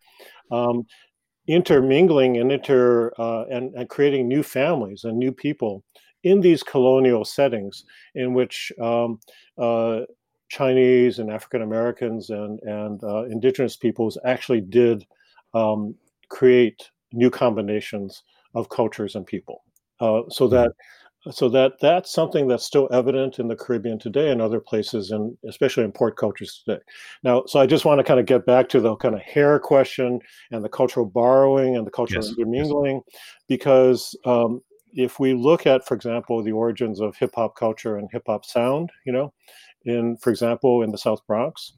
[0.50, 0.87] Um,
[1.46, 5.85] intermingling and inter uh, and, and creating new families and new people
[6.22, 9.20] in these colonial settings in which um,
[9.59, 10.00] uh,
[10.59, 15.07] Chinese and African Americans and and uh, indigenous peoples actually did
[15.53, 15.95] um,
[16.29, 18.23] create new combinations
[18.55, 19.64] of cultures and people.
[20.01, 20.71] Uh, so that
[21.31, 25.37] so that that's something that's still evident in the Caribbean today and other places, and
[25.49, 26.83] especially in port cultures today.
[27.23, 29.59] Now, so I just want to kind of get back to the kind of hair
[29.59, 32.35] question and the cultural borrowing and the cultural yes.
[32.37, 33.01] intermingling,
[33.49, 34.61] because um,
[34.93, 38.45] if we look at, for example, the origins of hip hop culture and hip hop
[38.45, 39.33] sound, you know,
[39.85, 41.73] in, for example, in the South Bronx.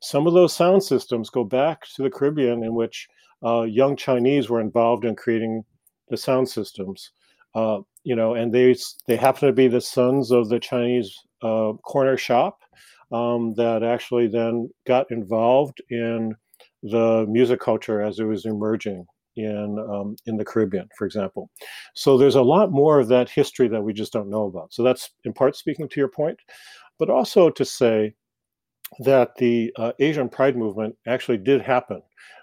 [0.00, 3.08] Some of those sound systems go back to the Caribbean, in which
[3.44, 5.64] uh, young Chinese were involved in creating
[6.08, 7.10] the sound systems.
[7.54, 8.74] Uh, you know, and they
[9.06, 12.58] they happen to be the sons of the Chinese uh, corner shop
[13.12, 16.34] um, that actually then got involved in
[16.82, 21.50] the music culture as it was emerging in um, in the Caribbean, for example.
[21.94, 24.72] So there's a lot more of that history that we just don't know about.
[24.72, 26.38] So that's in part speaking to your point
[26.98, 28.14] but also to say
[29.00, 32.02] that the uh, Asian Pride movement actually did happen.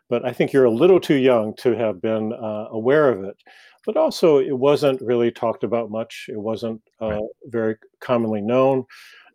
[0.10, 3.38] But I think you're a little too young to have been uh, aware of it.
[3.86, 6.26] But also, it wasn't really talked about much.
[6.30, 7.22] It wasn't uh, right.
[7.46, 8.86] very commonly known.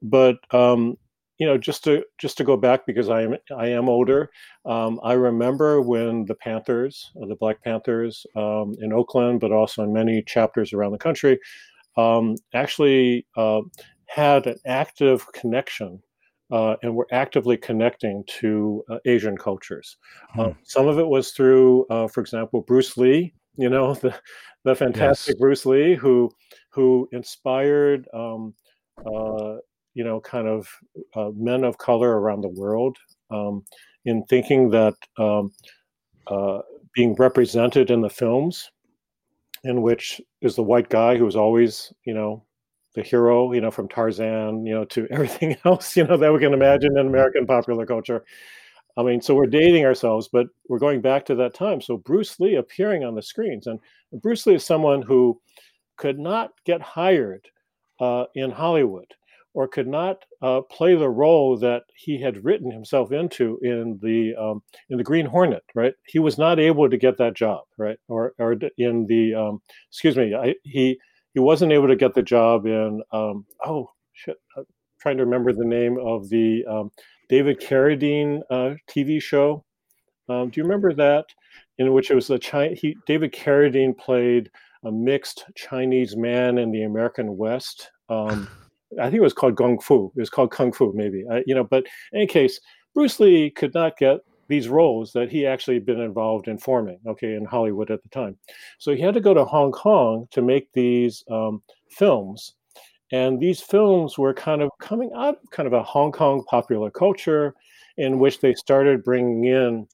[0.02, 0.96] But um,
[1.38, 4.31] you know, just to just to go back because I am I am older.
[4.64, 9.83] Um, I remember when the Panthers, uh, the Black Panthers um, in Oakland, but also
[9.83, 11.38] in many chapters around the country,
[11.96, 13.61] um, actually uh,
[14.07, 16.01] had an active connection
[16.51, 19.97] uh, and were actively connecting to uh, Asian cultures.
[20.38, 20.51] Uh, hmm.
[20.62, 23.35] some of it was through, uh, for example, Bruce Lee.
[23.57, 24.14] You know, the
[24.64, 25.40] the fantastic yes.
[25.40, 26.31] Bruce Lee, who
[26.71, 28.55] who inspired, um,
[29.07, 29.57] uh,
[29.95, 30.69] you know, kind of
[31.14, 32.97] uh, men of color around the world
[33.31, 33.64] um,
[34.05, 35.51] in thinking that um,
[36.95, 38.71] being represented in the films,
[39.64, 42.45] in which is the white guy who's always, you know,
[42.97, 46.41] the hero, you know, from Tarzan, you know, to everything else, you know, that we
[46.41, 48.25] can imagine in American popular culture.
[48.97, 51.83] I mean, so we're dating ourselves, but we're going back to that time.
[51.83, 53.79] So Bruce Lee appearing on the screens, and
[54.23, 55.39] Bruce Lee is someone who
[55.99, 57.47] could not get hired
[58.01, 59.13] uh, in Hollywood
[59.53, 64.35] or could not uh, play the role that he had written himself into in the
[64.37, 65.95] um, in the Green Hornet, right?
[66.07, 67.99] He was not able to get that job, right?
[68.09, 70.99] Or or in the um, excuse me, I, he
[71.37, 74.65] he wasn't able to get the job in um, oh shit I'm
[74.98, 76.90] trying to remember the name of the um,
[77.29, 79.63] david carradine uh, tv show.
[80.31, 81.27] Um, do you remember that?
[81.79, 84.50] In which it was the Chi- he, david carradine played
[84.85, 87.90] a mixed chinese man in the american west.
[88.08, 88.48] Um,
[88.98, 90.11] i think it was called kung fu.
[90.17, 91.23] It was called kung fu maybe.
[91.31, 92.58] I, you know but in any case
[92.94, 96.99] bruce lee could not get these roles that he actually had been involved in forming,
[97.07, 98.37] okay, in Hollywood at the time.
[98.79, 102.55] So he had to go to Hong Kong to make these um, films.
[103.13, 106.90] And these films were kind of coming out of kind of a Hong Kong popular
[106.90, 107.55] culture
[107.97, 109.87] in which they started bringing in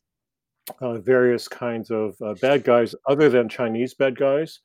[0.80, 4.60] uh, various kinds of uh, bad guys other than Chinese bad guys.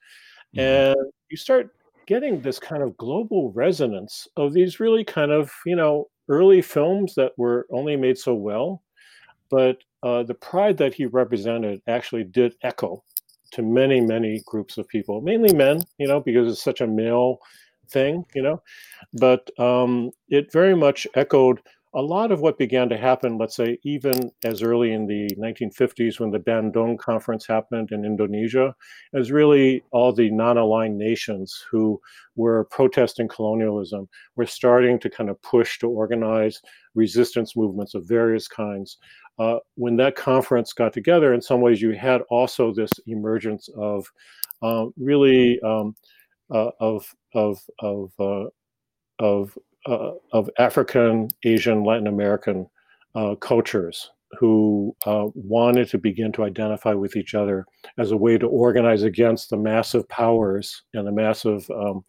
[0.56, 0.96] Mm-hmm.
[0.96, 1.76] And you start
[2.06, 7.16] getting this kind of global resonance of these really kind of, you know, early films
[7.16, 8.82] that were only made so well.
[9.50, 13.04] But uh, the pride that he represented actually did echo
[13.52, 17.40] to many, many groups of people, mainly men, you know, because it's such a male
[17.90, 18.62] thing, you know.
[19.14, 21.62] But um, it very much echoed
[21.94, 26.20] a lot of what began to happen, let's say, even as early in the 1950s
[26.20, 28.76] when the Bandung conference happened in Indonesia,
[29.14, 32.00] is really all the non aligned nations who
[32.36, 36.62] were protesting colonialism were starting to kind of push to organize
[36.94, 38.98] resistance movements of various kinds.
[39.40, 44.06] Uh, when that conference got together, in some ways, you had also this emergence of
[44.62, 45.96] uh, really um,
[46.52, 48.46] uh, of of of uh,
[49.20, 52.68] of uh, of African, Asian, Latin American
[53.40, 54.96] cultures who
[55.34, 57.66] wanted to begin to identify with each other
[57.98, 62.06] as a way to organize against the massive powers and the massive um,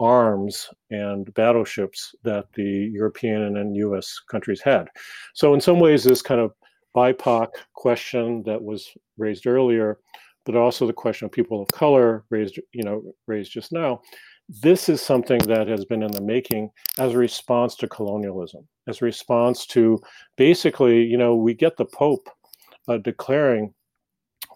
[0.00, 4.88] arms and battleships that the European and US countries had.
[5.34, 6.52] So, in some ways, this kind of
[6.96, 9.98] BIPOC question that was raised earlier,
[10.44, 14.00] but also the question of people of color raised, you know, raised just now,
[14.48, 19.02] this is something that has been in the making as a response to colonialism, as
[19.02, 19.98] a response to
[20.36, 22.28] basically, you know, we get the Pope
[22.88, 23.74] uh, declaring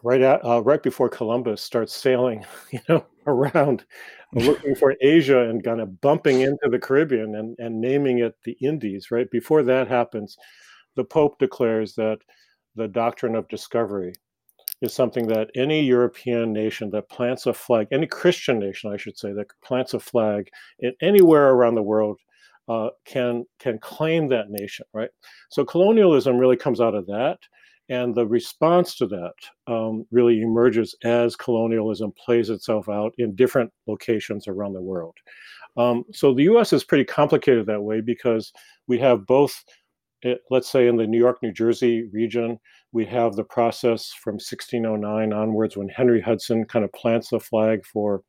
[0.03, 3.85] right at uh, right before Columbus starts sailing, you know, around
[4.33, 8.57] looking for Asia and kind of bumping into the Caribbean and, and naming it the
[8.61, 9.11] Indies.
[9.11, 10.37] Right before that happens,
[10.97, 12.19] the Pope declares that
[12.77, 14.13] the doctrine of discovery
[14.81, 19.19] is something that any European nation that plants a flag, any Christian nation, I should
[19.19, 20.49] say, that plants a flag
[20.79, 22.19] in anywhere around the world
[22.69, 25.11] uh, can can claim that nation, right?
[25.51, 27.39] So colonialism really comes out of that,
[27.91, 29.35] and the response to that
[29.67, 35.17] um, really emerges as colonialism plays itself out in different locations around the world.
[35.77, 36.73] Um, so the U.S.
[36.73, 38.53] is pretty complicated that way because
[38.87, 39.65] we have both,
[40.25, 42.59] eh, let's say, in the New York, New Jersey region,
[42.93, 47.85] we have the process from 1609 onwards when Henry Hudson kind of plants the flag
[47.85, 48.23] for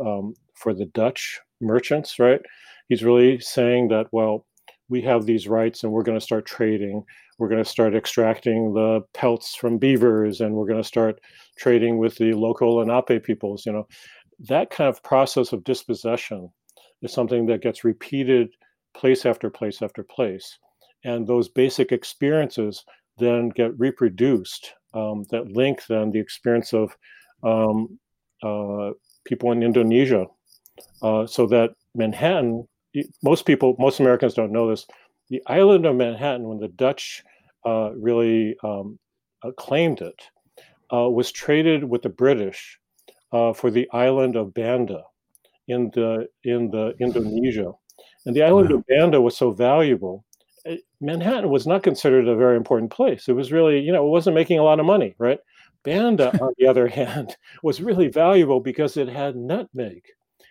[0.00, 2.40] um, for the Dutch merchants, right?
[2.88, 4.46] He's really saying that, well,
[4.88, 7.04] we have these rights and we're going to start trading.
[7.40, 11.20] We're going to start extracting the pelts from beavers and we're going to start
[11.56, 13.64] trading with the local Lenape peoples.
[13.64, 13.88] You know,
[14.40, 16.50] that kind of process of dispossession
[17.00, 18.50] is something that gets repeated
[18.94, 20.58] place after place after place.
[21.02, 22.84] And those basic experiences
[23.16, 26.94] then get reproduced um, that link then the experience of
[27.42, 27.98] um,
[28.42, 28.90] uh,
[29.24, 30.26] people in Indonesia,
[31.02, 32.66] uh, so that Manhattan,
[33.22, 34.86] most people, most Americans don't know this.
[35.28, 37.22] The island of Manhattan, when the Dutch
[37.64, 38.98] uh, really um,
[39.42, 40.22] uh, claimed it,
[40.92, 42.78] uh, was traded with the British
[43.32, 45.04] uh, for the island of Banda
[45.68, 47.72] in the in the Indonesia,
[48.26, 48.76] and the island wow.
[48.76, 50.24] of Banda was so valuable
[50.66, 53.28] Eh, Manhattan was not considered a very important place.
[53.28, 55.38] It was really, you know, it wasn't making a lot of money, right?
[55.82, 60.04] Banda, on the other hand, was really valuable because it had nutmeg.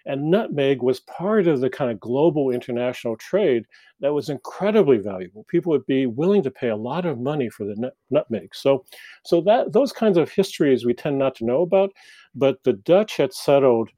[0.10, 3.66] And nutmeg was part of the kind of global international trade
[3.99, 5.45] that was incredibly valuable.
[5.47, 8.55] People would be willing to pay a lot of money for the nut- nutmeg.
[8.55, 8.86] So,
[9.24, 11.91] so that those kinds of histories we tend not to know about.
[12.34, 13.91] But the Dutch had settled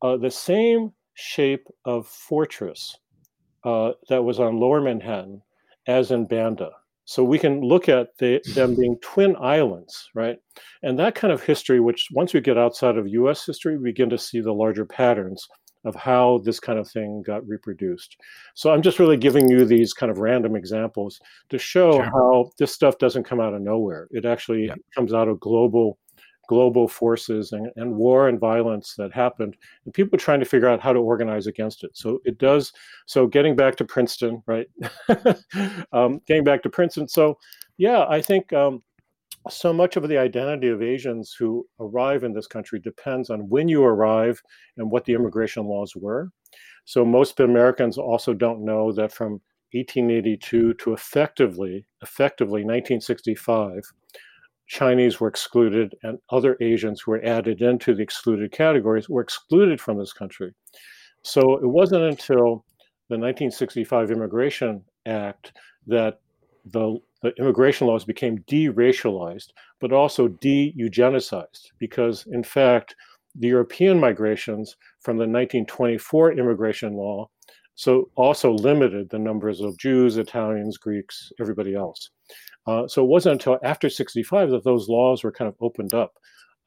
[0.00, 2.96] uh, the same shape of fortress
[3.62, 5.42] uh, that was on Lower Manhattan
[5.86, 6.70] as in Banda.
[7.06, 10.38] So we can look at the, them being twin islands, right?
[10.82, 14.10] And that kind of history, which once we get outside of US history, we begin
[14.10, 15.48] to see the larger patterns
[15.86, 18.16] of how this kind of thing got reproduced.
[18.54, 22.02] So I'm just really giving you these kind of random examples to show sure.
[22.02, 24.08] how this stuff doesn't come out of nowhere.
[24.10, 24.74] It actually yeah.
[24.94, 25.96] comes out of global
[26.48, 30.80] global forces and, and war and violence that happened and people trying to figure out
[30.80, 31.90] how to organize against it.
[31.94, 32.72] So it does
[33.06, 34.66] so getting back to princeton right?
[35.92, 37.08] Um, getting back to princeton.
[37.08, 37.38] So
[37.78, 38.82] yeah i think um,
[39.48, 43.68] so much of the identity of asians who arrive in this country depends on when
[43.68, 44.40] you arrive
[44.76, 46.30] and what the immigration laws were.
[46.84, 49.40] So most americans also don't know that from
[49.72, 53.82] 1882 to effectively effectively 1965
[54.66, 59.80] Chinese were excluded and other Asians who were added into the excluded categories were excluded
[59.80, 60.52] from this country.
[61.22, 62.64] So it wasn't until
[63.08, 65.52] the 1965 Immigration Act
[65.86, 66.20] that
[66.64, 69.48] the, the immigration laws became de-racialized,
[69.80, 72.96] but also de-eugenicized, because in fact,
[73.36, 77.28] the European migrations from the 1924 immigration law
[77.76, 82.10] so also limited the numbers of Jews, Italians, Greeks, everybody else.
[82.66, 86.14] Uh, so it wasn't until after 65 that those laws were kind of opened up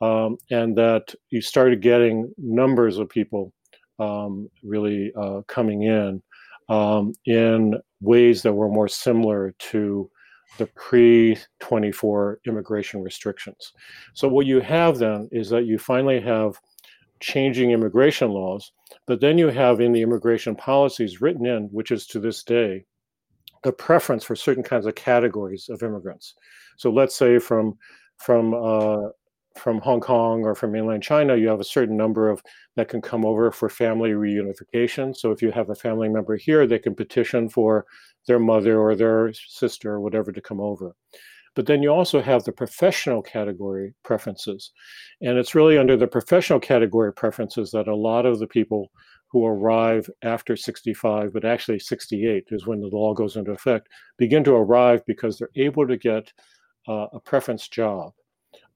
[0.02, 3.54] um, and that you started getting numbers of people
[4.00, 6.22] um, really uh, coming in
[6.70, 10.10] um, in ways that were more similar to
[10.58, 13.74] the pre 24 immigration restrictions.
[14.14, 16.60] So, what you have then is that you finally have
[17.20, 18.72] changing immigration laws,
[19.06, 22.86] but then you have in the immigration policies written in, which is to this day,
[23.66, 26.36] a preference for certain kinds of categories of immigrants.
[26.78, 27.78] So, let's say from
[28.18, 29.10] from uh,
[29.60, 32.41] from Hong Kong or from mainland China, you have a certain number of
[32.76, 35.16] that can come over for family reunification.
[35.16, 37.86] So if you have a family member here, they can petition for
[38.28, 40.95] their mother or their sister or whatever to come over.
[41.55, 44.72] But then you also have the professional category preferences.
[45.22, 48.91] And it's really under the professional category preferences that a lot of the people
[49.32, 54.44] who arrive after 65, but actually 68 is when the law goes into effect, begin
[54.44, 56.32] to arrive because they're able to get
[56.88, 58.14] uh, a preference job.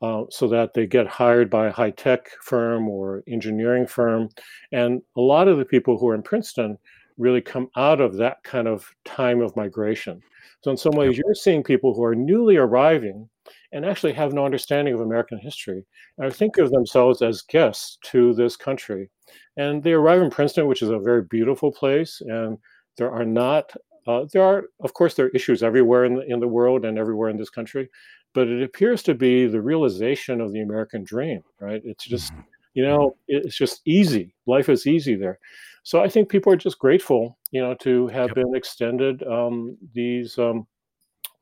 [0.02, 4.28] Uh, so that they get hired by a high tech firm or engineering firm.
[4.74, 6.78] And a lot of the people who are in Princeton
[7.18, 10.22] really come out of that kind of time of migration.
[10.62, 13.30] So, in some ways, you're seeing people who are newly arriving
[13.72, 15.86] and actually have no understanding of American history
[16.18, 19.10] and think of themselves as guests to this country.
[19.58, 22.58] And they arrive in Princeton, which is a very beautiful place, and
[22.98, 23.74] there are not
[24.06, 26.98] uh, there are, of course, there are issues everywhere in the, in the world and
[26.98, 27.90] everywhere in this country,
[28.34, 31.82] but it appears to be the realization of the American dream, right?
[31.86, 32.42] It's just, mm-hmm.
[32.74, 34.34] you know, it's just easy.
[34.46, 35.40] Life is easy there.
[35.84, 38.36] So I think people are just grateful, you know, to have yep.
[38.36, 40.68] been extended um, these um,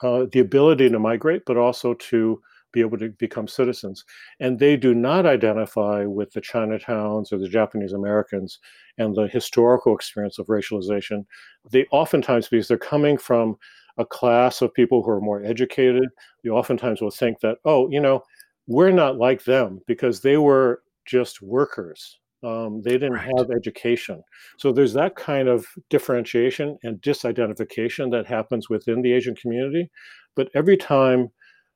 [0.02, 2.42] uh, the ability to migrate, but also to
[2.72, 4.06] be able to become citizens.
[4.40, 8.60] And they do not identify with the Chinatowns or the Japanese Americans
[8.98, 11.26] and the historical experience of racialization.
[11.72, 13.58] They oftentimes, because they're coming from
[13.98, 16.10] a class of people who are more educated,
[16.44, 18.24] you oftentimes will think that, oh, you know,
[18.68, 22.20] we're not like them because they were just workers.
[22.44, 23.32] Um, they didn't right.
[23.38, 24.24] have education.
[24.58, 29.92] So there's that kind of differentiation and disidentification that happens within the Asian community.
[30.36, 31.30] But every time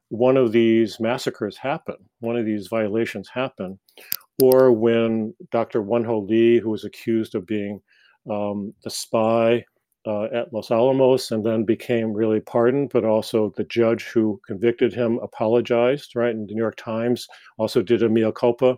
[0.10, 3.80] one of these massacres happen, one of these violations happen,
[4.42, 5.82] or when Dr.
[5.82, 7.82] Wen Ho Lee, who was accused of being
[8.30, 9.64] um, the spy
[10.08, 14.94] uh, at Los Alamos and then became really pardoned, but also the judge who convicted
[14.94, 16.36] him apologized, right?
[16.36, 17.28] And the New York Times
[17.58, 18.78] also did a mea culpa.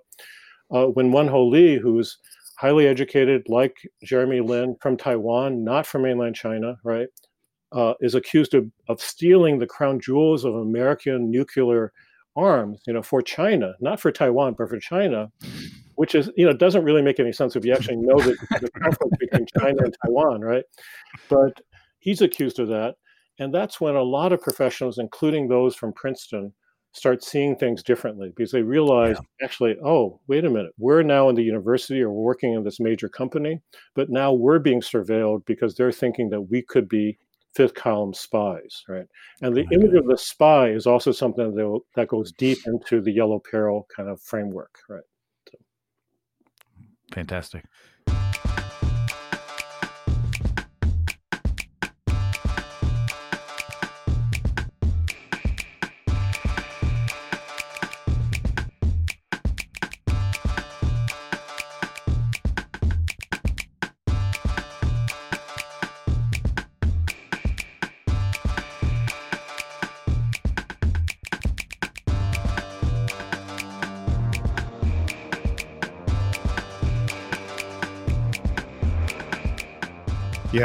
[0.71, 2.17] Uh, when Wen Ho Lee, who's
[2.57, 7.07] highly educated, like Jeremy Lin from Taiwan, not from mainland China, right,
[7.71, 11.91] uh, is accused of, of stealing the crown jewels of American nuclear
[12.35, 15.31] arms, you know, for China, not for Taiwan, but for China,
[15.95, 18.71] which is, you know, doesn't really make any sense if you actually know the, the
[18.71, 20.63] conflict between China and Taiwan, right?
[21.29, 21.59] But
[21.99, 22.95] he's accused of that.
[23.39, 26.53] And that's when a lot of professionals, including those from Princeton,
[26.93, 29.45] start seeing things differently because they realize yeah.
[29.45, 33.07] actually, oh, wait a minute, we're now in the university or working in this major
[33.07, 33.61] company,
[33.93, 37.17] but now we're being surveilled because they're thinking that we could be
[37.57, 39.07] fifth column spies, right?
[39.41, 43.01] And the oh, image of the spy is also something that, that goes deep into
[43.01, 45.01] the yellow peril kind of framework, right?
[45.51, 45.57] So.
[47.13, 47.65] Fantastic.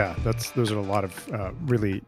[0.03, 2.03] Yeah, that's those are a lot of uh, really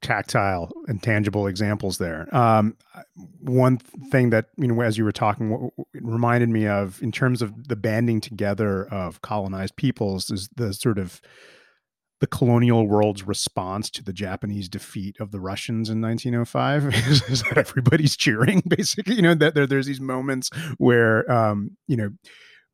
[0.00, 2.26] tactile and tangible examples there.
[2.34, 2.74] Um,
[3.42, 3.76] one
[4.10, 7.76] thing that you know, as you were talking, reminded me of in terms of the
[7.76, 11.20] banding together of colonized peoples is the sort of
[12.20, 17.42] the colonial world's response to the Japanese defeat of the Russians in 1905 is, is
[17.42, 18.62] that everybody's cheering.
[18.66, 20.48] Basically, you know that there, there's these moments
[20.78, 22.08] where um, you know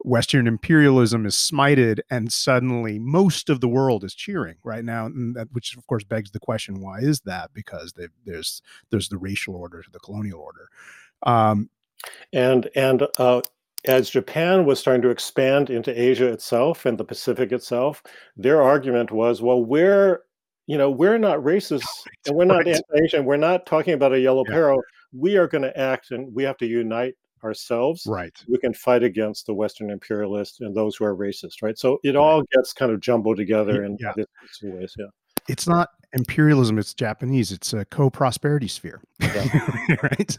[0.03, 5.09] Western imperialism is smited, and suddenly most of the world is cheering right now.
[5.09, 7.51] That, which, of course, begs the question: Why is that?
[7.53, 7.95] Because
[8.25, 10.69] there's there's the racial order to the colonial order,
[11.25, 11.69] um,
[12.33, 13.43] and and uh,
[13.87, 18.03] as Japan was starting to expand into Asia itself and the Pacific itself,
[18.37, 20.23] their argument was, well, we're
[20.67, 21.83] you know, we're not racist
[22.27, 22.77] and we're not Right.
[22.77, 23.25] anti-Asian.
[23.25, 24.55] We're not talking about a yellow Yeah.
[24.55, 24.83] peril.
[25.13, 27.15] We are going to act, and we have to unite
[27.45, 28.07] ourselves.
[28.07, 28.37] Right.
[28.49, 31.79] We can fight against the Western imperialists and those who are racist, right?
[31.79, 34.13] So it all gets kind of jumbled together in Yeah.
[34.63, 34.95] ways.
[34.99, 35.07] Yeah.
[35.49, 37.53] It's not imperialism, it's Japanese.
[37.53, 39.01] It's a co-prosperity sphere.
[40.03, 40.39] right.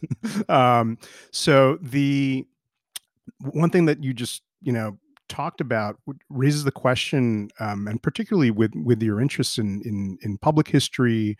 [0.49, 0.97] Um,
[1.31, 2.45] so the
[3.51, 4.97] one thing that you just, you know,
[5.27, 5.97] talked about
[6.29, 11.37] raises the question, um, and particularly with with your interest in in in public history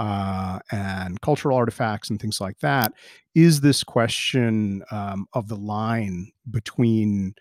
[0.00, 2.94] uh, and cultural artifacts and things like that,
[3.34, 7.34] is this question um, of the line between,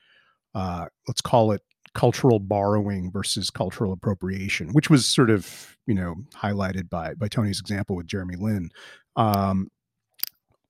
[0.54, 1.62] uh, let's call it
[1.96, 7.62] cultural borrowing versus cultural appropriation, which was sort of you know highlighted by by Tony's
[7.62, 8.70] example with Jeremy Lin.
[9.16, 9.70] Um,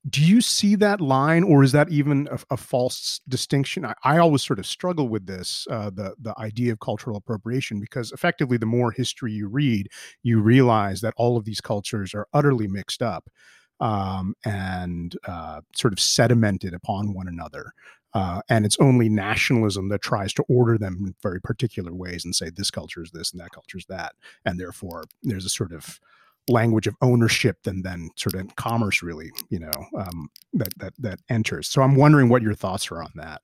[0.07, 3.85] do you see that line, or is that even a, a false distinction?
[3.85, 7.79] I, I always sort of struggle with this, uh, the the idea of cultural appropriation,
[7.79, 9.89] because effectively, the more history you read,
[10.23, 13.29] you realize that all of these cultures are utterly mixed up
[13.81, 17.73] um, and uh, sort of sedimented upon one another.
[18.13, 22.35] Uh, and it's only nationalism that tries to order them in very particular ways and
[22.35, 24.13] say this culture is this and that culture is that,
[24.45, 25.99] and therefore there's a sort of
[26.49, 31.19] language of ownership than then sort of commerce really you know um, that that that
[31.29, 33.41] enters so i'm wondering what your thoughts are on that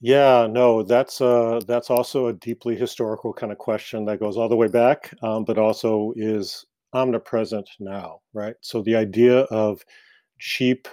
[0.00, 4.48] Yeah, no, that's uh that's also a deeply historical kind of question that goes all
[4.48, 8.54] the way back, um, but also is omnipresent now, right?
[8.60, 9.82] So the idea of
[10.38, 10.86] cheap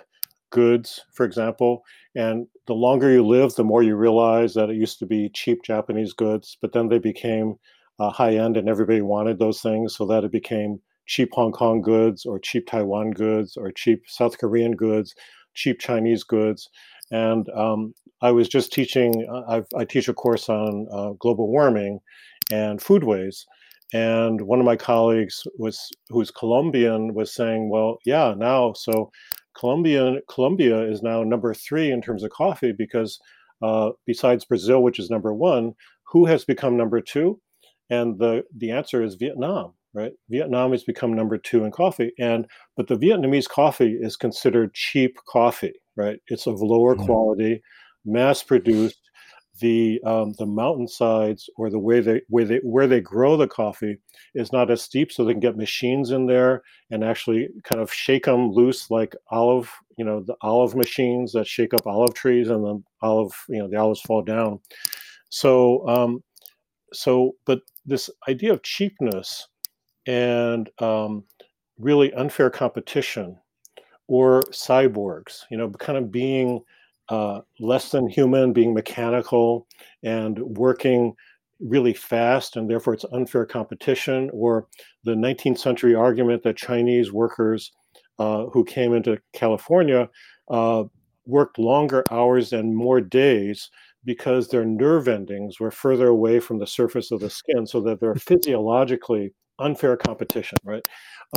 [0.51, 1.83] goods, for example,
[2.15, 5.63] and the longer you live, the more you realize that it used to be cheap
[5.63, 7.55] Japanese goods, but then they became
[7.99, 11.81] uh, high end, and everybody wanted those things, so that it became cheap Hong Kong
[11.81, 15.13] goods, or cheap Taiwan goods, or cheap South Korean goods,
[15.53, 16.69] cheap Chinese goods,
[17.11, 19.27] and um, I was just teaching.
[19.31, 21.99] uh, I've, I teach a course on uh, global warming
[22.51, 23.45] and foodways,
[23.93, 29.11] and one of my colleagues was who's Colombian was saying, "Well, yeah, now so
[29.57, 33.19] Colombia Colombia is now number three in terms of coffee because
[33.61, 35.73] uh, besides Brazil, which is number one,
[36.11, 37.39] who has become number two?
[37.89, 42.47] And the the answer is Vietnam." Right, Vietnam has become number two in coffee, and
[42.75, 45.73] but the Vietnamese coffee is considered cheap coffee.
[45.95, 47.05] Right, it's of lower Mhm.
[47.05, 47.61] quality,
[48.05, 48.99] mass produced.
[49.59, 53.99] The um, the mountainsides or the way they where they where they grow the coffee
[54.33, 57.93] is not as steep, so they can get machines in there and actually kind of
[57.93, 62.49] shake them loose like olive, you know, the olive machines that shake up olive trees
[62.49, 64.59] and then olive, you know, the olives fall down.
[65.29, 66.23] So um,
[66.93, 69.47] so but this idea of cheapness
[70.07, 71.23] and um,
[71.77, 73.37] really unfair competition
[74.07, 76.61] or cyborgs, you know, kind of being
[77.09, 79.67] uh, less than human, being mechanical
[80.03, 81.13] and working
[81.59, 84.67] really fast, and therefore it's unfair competition, or
[85.03, 87.71] the 19th century argument that Chinese workers
[88.19, 90.09] uh, who came into California
[90.49, 90.83] uh,
[91.25, 93.69] worked longer hours and more days
[94.05, 97.99] because their nerve endings were further away from the surface of the skin, so that
[97.99, 100.85] they're physiologically unfair competition, right?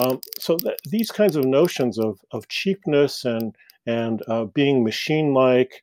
[0.00, 3.54] Um, so th- these kinds of notions of, of cheapness and
[3.86, 5.80] and uh, being machine-like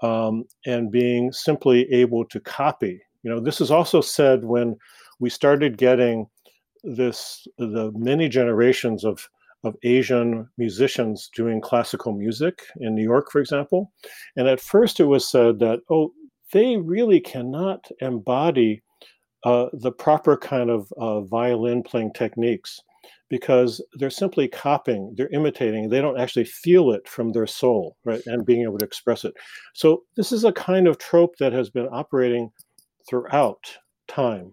[0.00, 3.02] um, and being simply able to copy.
[3.22, 4.76] You know, this is also said when
[5.20, 6.26] we started getting
[6.82, 9.28] this the many generations of
[9.64, 13.92] of Asian musicians doing classical music in New York, for example.
[14.36, 16.12] And at first it was said that, oh,
[16.52, 18.82] they really cannot embody
[19.44, 22.80] uh, the proper kind of uh, violin playing techniques
[23.28, 28.20] because they're simply copying, they're imitating, they don't actually feel it from their soul, right?
[28.26, 29.32] And being able to express it.
[29.72, 32.50] So this is a kind of trope that has been operating
[33.08, 34.52] throughout time.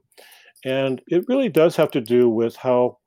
[0.64, 3.00] And it really does have to do with how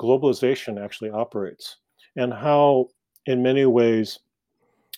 [0.00, 1.76] globalization actually operates
[2.16, 2.88] and how,
[3.26, 4.18] in many ways,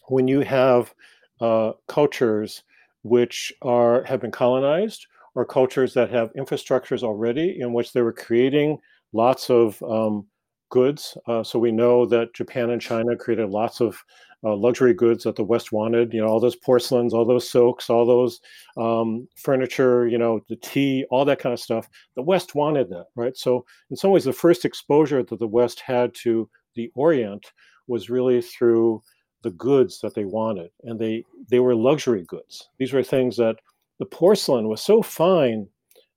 [0.08, 0.94] when you have
[1.40, 2.62] uh, cultures
[3.02, 8.12] which are have been colonized or cultures that have infrastructures already in which they were
[8.12, 8.78] creating
[9.12, 10.26] lots of um,
[10.70, 11.16] goods.
[11.26, 14.02] Uh, so we know that Japan and China created lots of
[14.44, 16.12] uh, luxury goods that the West wanted.
[16.12, 18.40] You know, all those porcelains, all those silks, all those
[18.76, 20.06] um, furniture.
[20.06, 21.88] You know, the tea, all that kind of stuff.
[22.14, 23.36] The West wanted that, right?
[23.36, 27.52] So in some ways, the first exposure that the West had to the Orient
[27.86, 29.02] was really through
[29.42, 32.68] the goods that they wanted, and they they were luxury goods.
[32.78, 33.56] These were things that
[33.98, 35.68] the porcelain was so fine,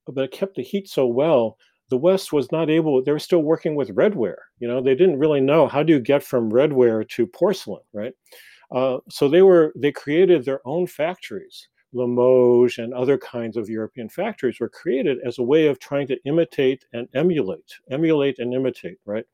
[0.05, 1.57] but it kept the heat so well
[1.89, 4.35] the West was not able, they were still working with redware.
[4.59, 8.13] You know, they didn't really know how do you get from redware to porcelain, right?
[8.71, 14.09] Uh, so they were, they created their own factories Limoges and other kinds of European
[14.09, 18.99] factories were created as a way of trying to imitate and emulate, emulate and imitate,
[19.05, 19.25] right,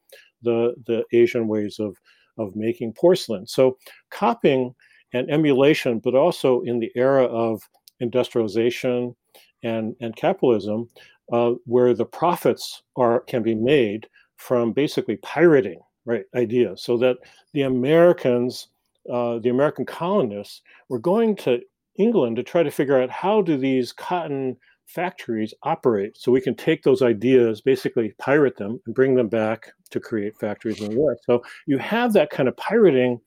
[0.41, 1.97] the the Asian ways of
[2.37, 3.47] of making porcelain.
[3.47, 3.77] So
[4.11, 4.75] copying
[5.13, 7.61] and emulation, but also in the era of
[8.03, 9.15] industrialization
[9.63, 10.89] and and capitalism,
[11.31, 17.17] uh, where the profits are can be made from basically pirating right ideas, so that
[17.53, 18.67] the Americans,
[19.11, 21.61] uh, the American colonists, were going to
[21.97, 26.55] England to try to figure out how do these cotton factories operate so we can
[26.55, 30.99] take those ideas basically pirate them and bring them back to create factories in the
[30.99, 33.19] west so you have that kind of pirating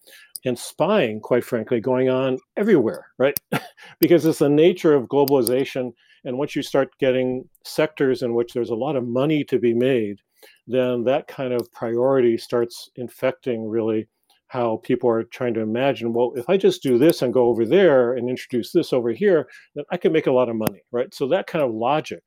[0.46, 3.38] and spying quite frankly going on everywhere right?
[4.00, 5.92] Because it's the nature of globalization
[6.24, 9.74] and once you start getting sectors in which there's a lot of money to be
[9.74, 10.18] made
[10.66, 14.08] then that kind of priority starts infecting really
[14.48, 17.64] how people are trying to imagine well if i just do this and go over
[17.64, 21.14] there and introduce this over here then i can make a lot of money right?
[21.14, 22.22] So that kind of logic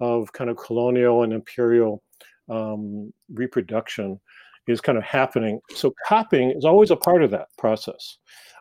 [0.00, 2.02] of kind of colonial and imperial
[2.48, 4.20] um, reproduction
[4.66, 5.60] is kind of happening.
[5.74, 8.18] So copying is always a part of that process.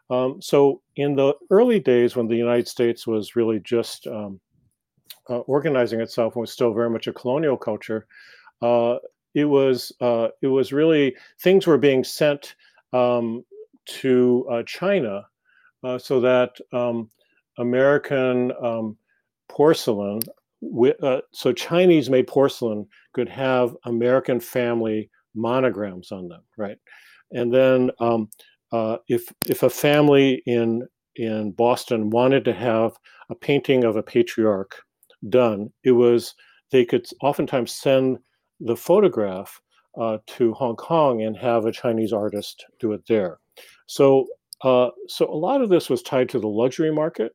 [0.09, 4.39] Um, so in the early days when the united states was really just um,
[5.29, 8.05] uh, organizing itself and was still very much a colonial culture
[8.61, 8.97] uh,
[9.33, 12.55] it was uh, it was really things were being sent
[12.91, 13.43] um,
[13.85, 15.25] to uh, China
[15.83, 17.09] uh, so that um,
[17.57, 18.97] American um,
[19.49, 20.19] porcelain,
[21.01, 26.77] uh, so Chinese made porcelain could have American family monograms on them, right?
[27.31, 28.29] And then um,
[28.71, 32.93] uh, if if a family in in Boston wanted to have
[33.29, 34.75] a painting of a patriarch
[35.29, 36.35] done, it was
[36.71, 38.17] they could oftentimes send
[38.59, 39.61] the photograph
[39.99, 43.39] uh, to Hong Kong and have a Chinese artist do it there.
[43.85, 44.25] So,
[44.63, 47.31] uh, so a lot of this was tied to the luxury market,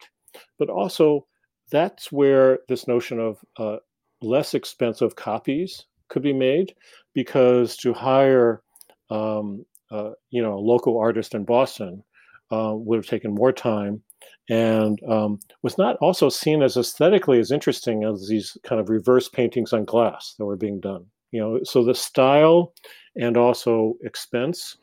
[0.59, 1.27] but also
[1.71, 3.77] that's where this notion of uh,
[4.23, 6.75] less expensive copies could be made,
[7.19, 8.63] because to hire,
[9.11, 12.05] um, uh, you know, a local artist in Boston
[12.53, 14.01] uh, would have taken more time.
[14.49, 19.29] And um, was not also seen as aesthetically as interesting as these kind of reverse
[19.29, 21.07] paintings on glass that were being done.
[21.33, 22.73] You know so the style
[23.17, 24.77] and also expense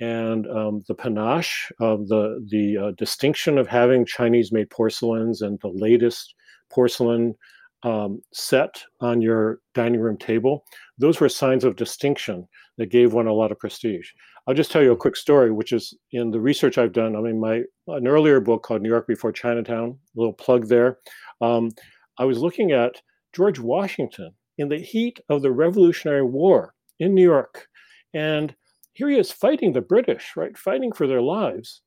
[0.00, 5.60] and um, the panache of the the uh, distinction of having Chinese made porcelains and
[5.60, 6.34] the latest
[6.70, 7.34] porcelain
[7.82, 10.64] um, set on your dining room table,
[10.98, 12.46] those were signs of distinction
[12.78, 14.08] that gave one a lot of prestige.
[14.46, 17.14] I'll just tell you a quick story, which is in the research I've done.
[17.14, 20.98] I mean, my an earlier book called New York Before Chinatown, a little plug there.
[21.40, 21.70] Um,
[22.18, 23.00] I was looking at
[23.32, 27.68] George Washington in the heat of the Revolutionary War in New York.
[28.14, 28.54] And
[28.92, 30.56] here he is fighting the British, right?
[30.56, 31.82] Fighting for their lives.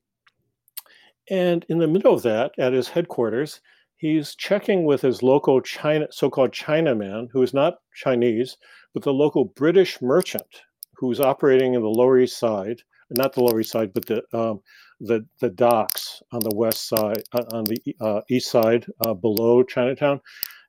[1.30, 3.60] And in the middle of that, at his headquarters,
[3.96, 8.56] he's checking with his local China, so-called Chinaman, who is not Chinese,
[8.94, 10.62] but the local British merchant
[10.96, 12.80] who's operating in the Lower East Side,
[13.10, 14.60] not the Lower East Side, but the um,
[15.00, 19.62] the the docks on the west side, uh, on the uh, east side, uh, below
[19.62, 20.20] Chinatown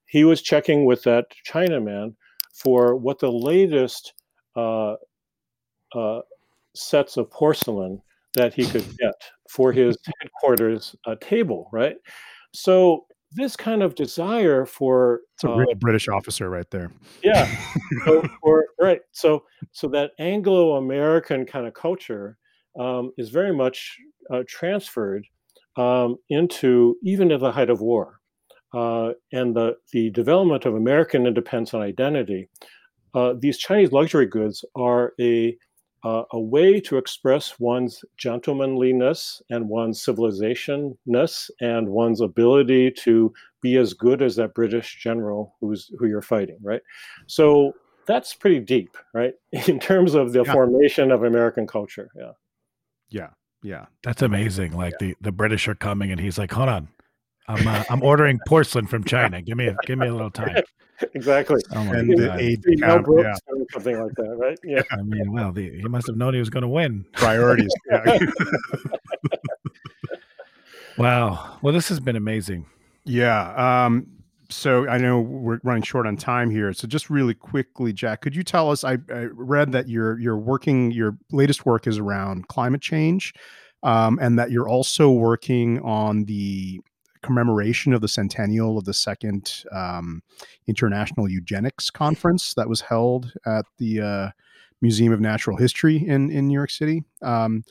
[0.08, 2.16] he was checking with that Chinaman
[2.54, 4.14] for what the latest
[4.56, 4.96] uh,
[5.94, 6.22] uh,
[6.74, 8.02] sets of porcelain
[8.34, 9.14] that he could get
[9.50, 11.98] for his headquarters uh, table, right?
[12.54, 13.06] So
[13.38, 16.92] this kind of desire for it's a real uh, British officer right there.
[17.24, 17.48] Yeah.
[18.06, 19.00] so for, right.
[19.12, 22.38] So so that Anglo-American kind of culture
[22.78, 23.98] um, is very much
[24.32, 25.26] uh, transferred
[25.78, 28.20] um, into even at the height of war
[28.74, 32.50] uh, and the, the development of American independence and identity,
[33.14, 35.58] uh, these Chinese luxury goods are a,
[36.04, 43.78] uh, a way to express one's gentlemanliness and one's civilizationness and one's ability to be
[43.78, 46.82] as good as that British general who's who you're fighting, right?
[47.26, 47.74] So
[48.06, 49.34] that's pretty deep, right?
[49.68, 50.54] In terms of the yeah.
[50.54, 52.10] formation of American culture.
[52.16, 52.32] Yeah.
[53.10, 53.30] Yeah.
[53.64, 53.86] Yeah.
[54.04, 54.74] That's amazing.
[54.74, 55.08] Like yeah.
[55.08, 56.88] the, the British are coming and he's like, hold on,
[57.48, 59.42] I'm uh, I'm ordering porcelain from China.
[59.42, 60.64] Give me a give me a little time.
[61.14, 61.62] exactly.
[61.74, 62.42] Oh my and God.
[62.42, 63.02] aid yeah.
[63.74, 64.60] something like that, right?
[64.64, 64.82] Yeah.
[64.92, 67.06] I mean, well, the, he must have known he was going to win.
[67.14, 67.72] Priorities.
[70.98, 71.60] Wow.
[71.62, 72.66] Well, this has been amazing.
[73.06, 73.86] Yeah.
[73.86, 74.08] Um,
[74.50, 76.74] so I know we're running short on time here.
[76.74, 78.84] So just really quickly, Jack, could you tell us?
[78.84, 83.34] I, I read that your your working your latest work is around climate change,
[83.84, 86.80] um, and that you're also working on the
[87.22, 90.22] commemoration of the centennial of the second um,
[90.68, 94.30] International Eugenics Conference that was held at the uh,
[94.82, 97.04] Museum of Natural History in in New York City.
[97.22, 97.64] Um,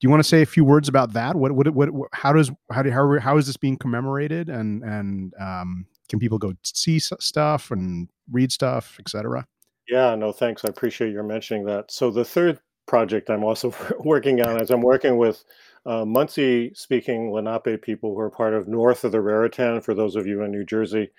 [0.00, 1.36] do you want to say a few words about that?
[1.36, 4.48] What, what, what, how does, how do, how, how is this being commemorated?
[4.48, 9.46] And, and, um, can people go see stuff and read stuff, etc.?
[9.88, 10.64] Yeah, no, thanks.
[10.64, 11.90] I appreciate your mentioning that.
[11.90, 15.44] So the third project I'm also working on is I'm working with
[15.86, 20.16] uh, Munsee speaking Lenape people who are part of north of the Raritan, for those
[20.16, 21.10] of you in New Jersey,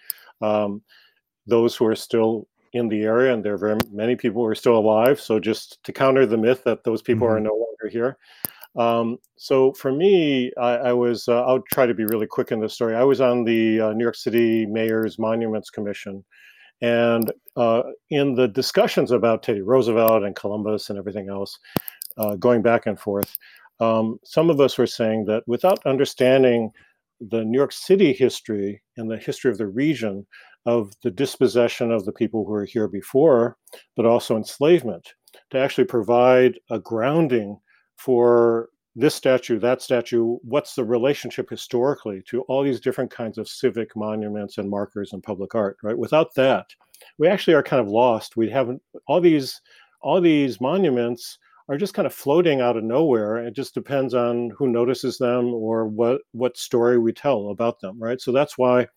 [0.41, 0.82] um,
[1.47, 4.55] those who are still in the area, and there are very many people who are
[4.55, 5.20] still alive.
[5.20, 7.38] So just to counter the myth that those people mm-hmm.
[7.38, 8.18] are no longer here.
[8.78, 12.62] Um, so for me, I, I was, uh, I'll try to be really quick in
[12.62, 12.95] this story.
[12.95, 16.24] I was on the uh, New York City Mayor's Monuments Commission.
[16.82, 21.59] And uh, in the discussions about Teddy Roosevelt and Columbus and everything else,
[22.18, 23.38] uh, going back and forth,
[23.82, 26.71] um, some of us were saying that without understanding
[27.19, 30.25] the New York City history and the history of the region
[30.65, 33.57] of the dispossession of the people who were here before,
[33.95, 35.13] but also enslavement,
[35.49, 37.59] to actually provide a grounding
[37.97, 43.47] for this statue, that statue, what's the relationship historically to all these different kinds of
[43.47, 45.97] civic monuments and markers and public art, right?
[45.97, 46.67] Without that,
[47.17, 48.38] we actually are kind of lost.
[48.38, 49.61] We haven't all these
[50.01, 51.38] all these monuments
[51.70, 53.38] are just kind of floating out of nowhere.
[53.38, 58.01] It just depends on who notices them or what what story we tell about them,
[58.01, 58.20] right?
[58.22, 58.88] So that's why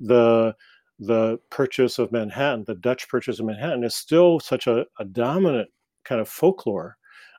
[0.00, 0.54] the
[0.98, 5.68] the purchase of Manhattan, the Dutch purchase of Manhattan, is still such a, a dominant
[6.04, 6.96] kind of folklore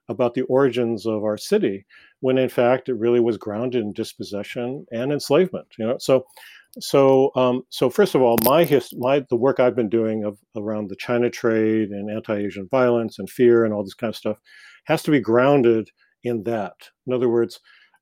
[0.08, 1.86] about the origins of our city,
[2.20, 5.68] when in fact it really was grounded in dispossession and enslavement.
[5.80, 6.26] You know, so
[6.80, 10.38] so um, so first of all, my his, my the work I've been doing of
[10.56, 14.38] around the China trade and anti-Asian violence and fear and all this kind of stuff
[14.86, 15.90] has to be grounded
[16.24, 16.74] in that.
[17.08, 17.60] In other words,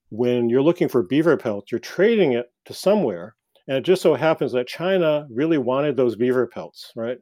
[0.10, 3.36] when you're looking for beaver pelts, you're trading it to somewhere,
[3.68, 7.18] and it just so happens that China really wanted those beaver pelts, right?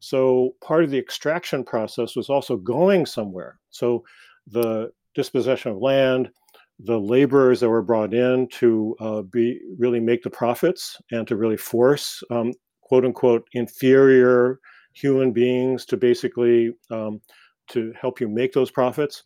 [0.00, 3.58] So part of the extraction process was also going somewhere.
[3.70, 4.04] So
[4.46, 6.30] the dispossession of land,
[6.78, 11.36] the laborers that were brought in to uh, be really make the profits and to
[11.36, 12.52] really force um,
[12.82, 14.60] quote unquote inferior
[14.92, 17.20] human beings to basically um,
[17.68, 19.22] to help you make those profits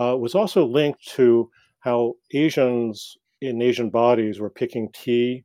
[0.00, 1.50] uh, was also linked to
[1.80, 5.44] how Asians in Asian bodies were picking tea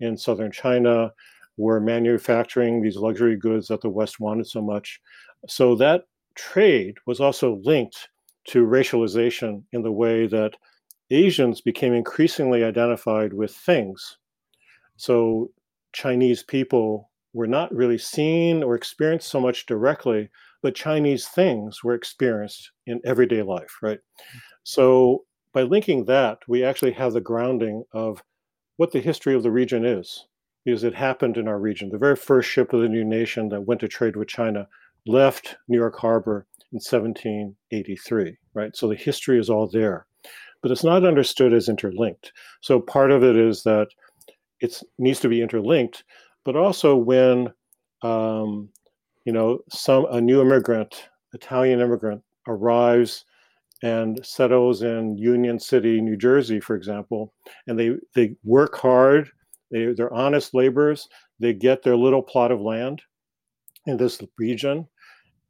[0.00, 1.12] in southern China,
[1.56, 5.00] were manufacturing these luxury goods that the West wanted so much.
[5.48, 8.08] So that trade was also linked
[8.48, 10.52] to racialization in the way that
[11.10, 14.18] Asians became increasingly identified with things.
[14.96, 15.50] So
[15.92, 20.28] Chinese people were not really seen or experienced so much directly,
[20.62, 24.00] but Chinese things were experienced in everyday life, right?
[24.62, 28.22] So by linking that, we actually have the grounding of
[28.76, 30.26] what the history of the region is,
[30.64, 31.88] because it happened in our region.
[31.88, 34.68] The very first ship of the new nation that went to trade with China
[35.06, 38.76] left New York Harbor in 1783, right?
[38.76, 40.06] So the history is all there,
[40.62, 42.32] but it's not understood as interlinked.
[42.60, 43.88] So part of it is that
[44.60, 46.04] it needs to be interlinked,
[46.44, 47.52] but also when
[48.02, 48.68] um,
[49.24, 53.24] you know some a new immigrant, Italian immigrant, arrives
[53.82, 57.32] and settles in Union City, New Jersey, for example,
[57.66, 59.30] and they they work hard,
[59.70, 61.08] they, they're honest laborers,
[61.38, 63.02] they get their little plot of land
[63.86, 64.86] in this region.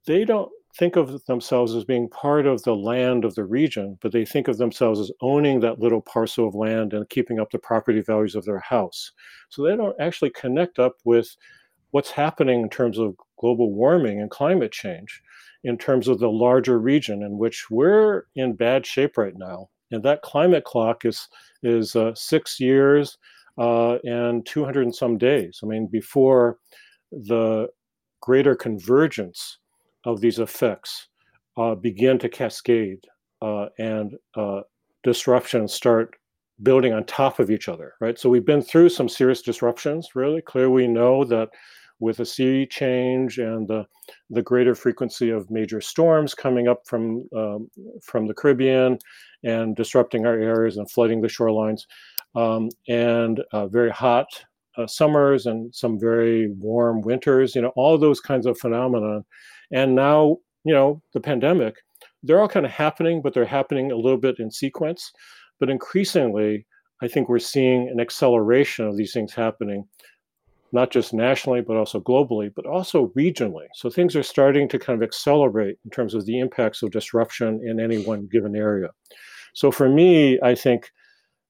[0.07, 4.13] They don't think of themselves as being part of the land of the region, but
[4.13, 7.59] they think of themselves as owning that little parcel of land and keeping up the
[7.59, 9.13] property values of their house.
[9.49, 11.37] So they don't actually connect up with
[11.91, 15.23] what's happening in terms of global warming and climate change,
[15.65, 19.69] in terms of the larger region in which we're in bad shape right now.
[19.91, 21.29] And that climate clock is
[21.63, 23.19] is uh, six years
[23.59, 25.61] uh, and 200 and some days.
[25.63, 26.59] I mean, before
[27.11, 27.69] the
[28.21, 29.59] greater convergence
[30.05, 31.09] of these effects
[31.57, 33.05] uh, begin to cascade
[33.43, 34.61] uh, and uh,
[35.03, 36.15] disruptions start
[36.63, 38.19] building on top of each other, right?
[38.19, 40.43] So we've been through some serious disruptions, really.
[40.43, 41.49] Clearly, we know that
[42.01, 43.85] with the sea change and the,
[44.31, 47.71] the greater frequency of major storms coming up from, um,
[48.03, 48.99] from the Caribbean
[49.45, 51.83] and disrupting our areas and flooding the shorelines,
[52.35, 54.27] um, and uh, very hot
[54.77, 59.23] uh, summers and some very warm winters, you know, all those kinds of phenomena
[59.73, 61.77] and now, you know, the pandemic,
[62.23, 65.13] they're all kind of happening, but they're happening a little bit in sequence.
[65.59, 66.67] But increasingly,
[67.03, 69.87] I think we're seeing an acceleration of these things happening,
[70.73, 73.67] not just nationally, but also globally, but also regionally.
[73.75, 77.61] So things are starting to kind of accelerate in terms of the impacts of disruption
[77.65, 78.91] in any one given area.
[79.55, 80.91] So for me, I think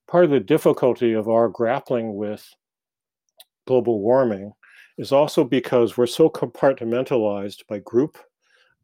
[0.09, 2.49] part of the difficulty of our grappling with
[3.67, 4.53] global warming
[5.01, 8.19] is also because we're so compartmentalized by group,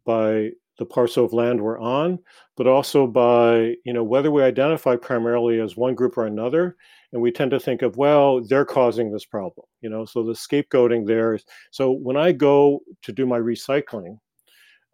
[0.07, 0.49] by
[0.79, 2.19] the parcel of land we're on,
[2.57, 6.77] but also by you know whether we identify primarily as one group or another,
[7.13, 10.07] and we tend to think of well they're causing this problem, you know.
[10.07, 14.19] So the scapegoating there is so when I go to do my recycling,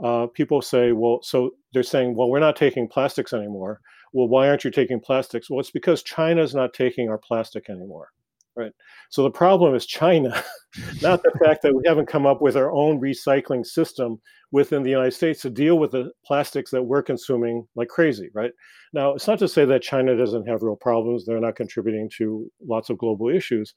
[0.03, 3.81] uh, people say well so they're saying well we're not taking plastics anymore.
[4.13, 5.49] Well, why aren't you taking plastics?
[5.49, 8.09] Well, it's because China's not taking our plastic anymore
[8.57, 8.73] right?
[9.11, 10.43] So the problem is China,
[11.03, 14.91] not the fact that we haven't come up with our own recycling system within the
[14.91, 18.53] United States to deal with the plastics that we're consuming like crazy, right?
[18.93, 22.51] Now, it's not to say that China doesn't have real problems; they're not contributing to
[22.67, 23.75] lots of global issues,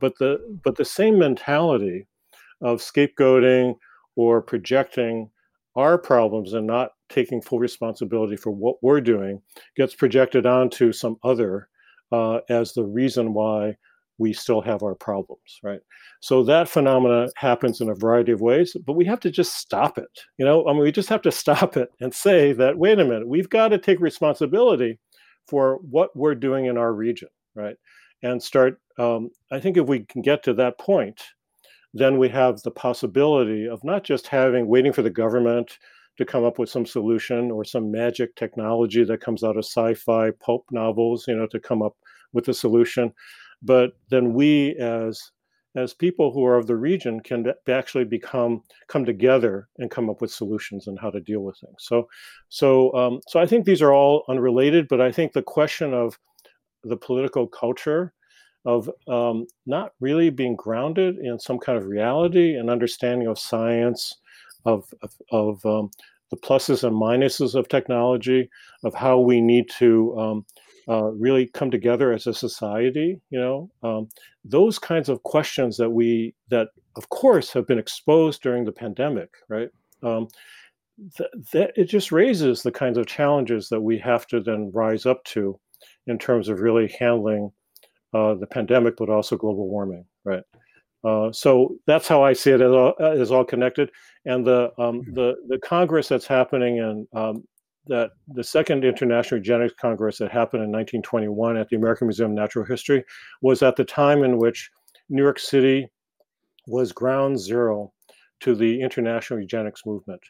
[0.00, 2.06] but the but the same mentality
[2.60, 3.76] of scapegoating
[4.16, 5.30] or projecting
[5.76, 9.40] our problems and not taking full responsibility for what we're doing
[9.76, 11.68] gets projected onto some other
[12.12, 13.76] uh, as the reason why
[14.18, 15.80] we still have our problems, right?
[16.20, 19.98] So that phenomena happens in a variety of ways, but we have to just stop
[19.98, 20.20] it.
[20.38, 23.04] You know, I mean, we just have to stop it and say that, wait a
[23.04, 24.98] minute, we've got to take responsibility
[25.48, 27.76] for what we're doing in our region, right?
[28.22, 31.22] And start, um, I think if we can get to that point,
[31.92, 35.78] then we have the possibility of not just having, waiting for the government
[36.18, 39.94] to come up with some solution or some magic technology that comes out of sci
[39.94, 41.94] fi pulp novels, you know, to come up
[42.32, 43.12] with a solution
[43.62, 45.30] but then we as
[45.76, 50.20] as people who are of the region can actually become come together and come up
[50.20, 51.76] with solutions and how to deal with things.
[51.78, 52.08] So
[52.48, 56.18] so um, so i think these are all unrelated but i think the question of
[56.84, 58.12] the political culture
[58.64, 64.14] of um, not really being grounded in some kind of reality and understanding of science
[64.64, 65.90] of of, of um,
[66.30, 68.48] the pluses and minuses of technology
[68.84, 70.46] of how we need to um,
[70.88, 74.08] uh, really come together as a society you know um,
[74.44, 79.30] those kinds of questions that we that of course have been exposed during the pandemic
[79.48, 79.68] right
[80.02, 80.28] um,
[81.16, 85.06] th- that it just raises the kinds of challenges that we have to then rise
[85.06, 85.58] up to
[86.06, 87.50] in terms of really handling
[88.14, 90.44] uh, the pandemic but also global warming right
[91.06, 93.90] uh, so that's how I see it as all, as all connected.
[94.24, 95.14] And the um, mm-hmm.
[95.14, 97.44] the the Congress that's happening in um,
[97.86, 102.36] that the second International Eugenics Congress that happened in 1921 at the American Museum of
[102.36, 103.04] Natural History
[103.42, 104.70] was at the time in which
[105.08, 105.88] New York City
[106.66, 107.92] was ground zero
[108.40, 110.20] to the international eugenics movement.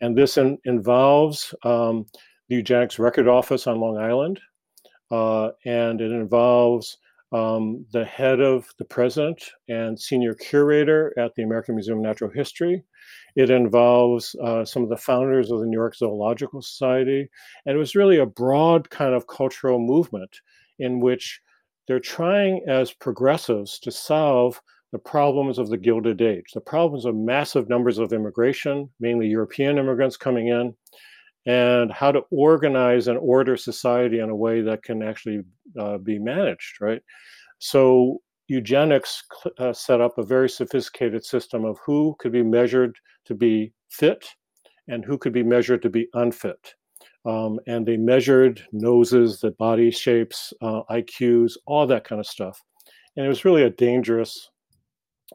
[0.00, 2.06] And this in, involves um,
[2.48, 4.40] the Eugenics Record Office on Long Island,
[5.10, 6.98] uh, and it involves
[7.34, 12.30] um, the head of the president and senior curator at the American Museum of Natural
[12.30, 12.84] History.
[13.34, 17.28] It involves uh, some of the founders of the New York Zoological Society.
[17.66, 20.30] And it was really a broad kind of cultural movement
[20.78, 21.40] in which
[21.88, 24.62] they're trying as progressives to solve
[24.92, 29.76] the problems of the Gilded Age, the problems of massive numbers of immigration, mainly European
[29.76, 30.72] immigrants coming in,
[31.46, 35.42] and how to organize and order society in a way that can actually
[35.78, 37.02] uh, be managed, right?
[37.58, 39.22] So eugenics
[39.58, 44.26] uh, set up a very sophisticated system of who could be measured to be fit
[44.88, 46.74] and who could be measured to be unfit.
[47.26, 52.62] Um, and they measured noses, the body shapes, uh, IQs, all that kind of stuff.
[53.16, 54.50] And it was really a dangerous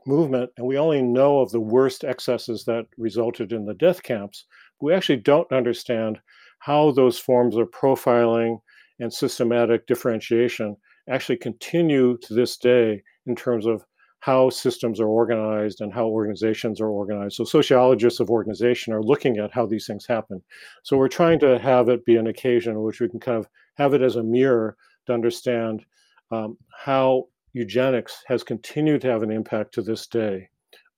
[0.06, 0.52] movement.
[0.58, 4.46] And we only know of the worst excesses that resulted in the death camps
[4.82, 6.20] we actually don't understand
[6.60, 8.60] how those forms of profiling
[9.00, 10.76] and systematic differentiation
[11.10, 13.84] actually continue to this day in terms of
[14.22, 17.36] how systems are organized and how organizations are organized.
[17.36, 20.42] So sociologists of organization are looking at how these things happen.
[20.84, 23.48] So we're trying to have it be an occasion in which we can kind of
[23.76, 24.76] have it as a mirror
[25.06, 25.86] to understand
[26.32, 30.50] um, how eugenics has continued to have an impact to this day,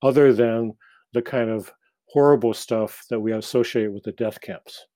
[0.02, 0.72] other than
[1.12, 1.72] the kind of
[2.12, 4.86] horrible stuff that we associate with the death camps.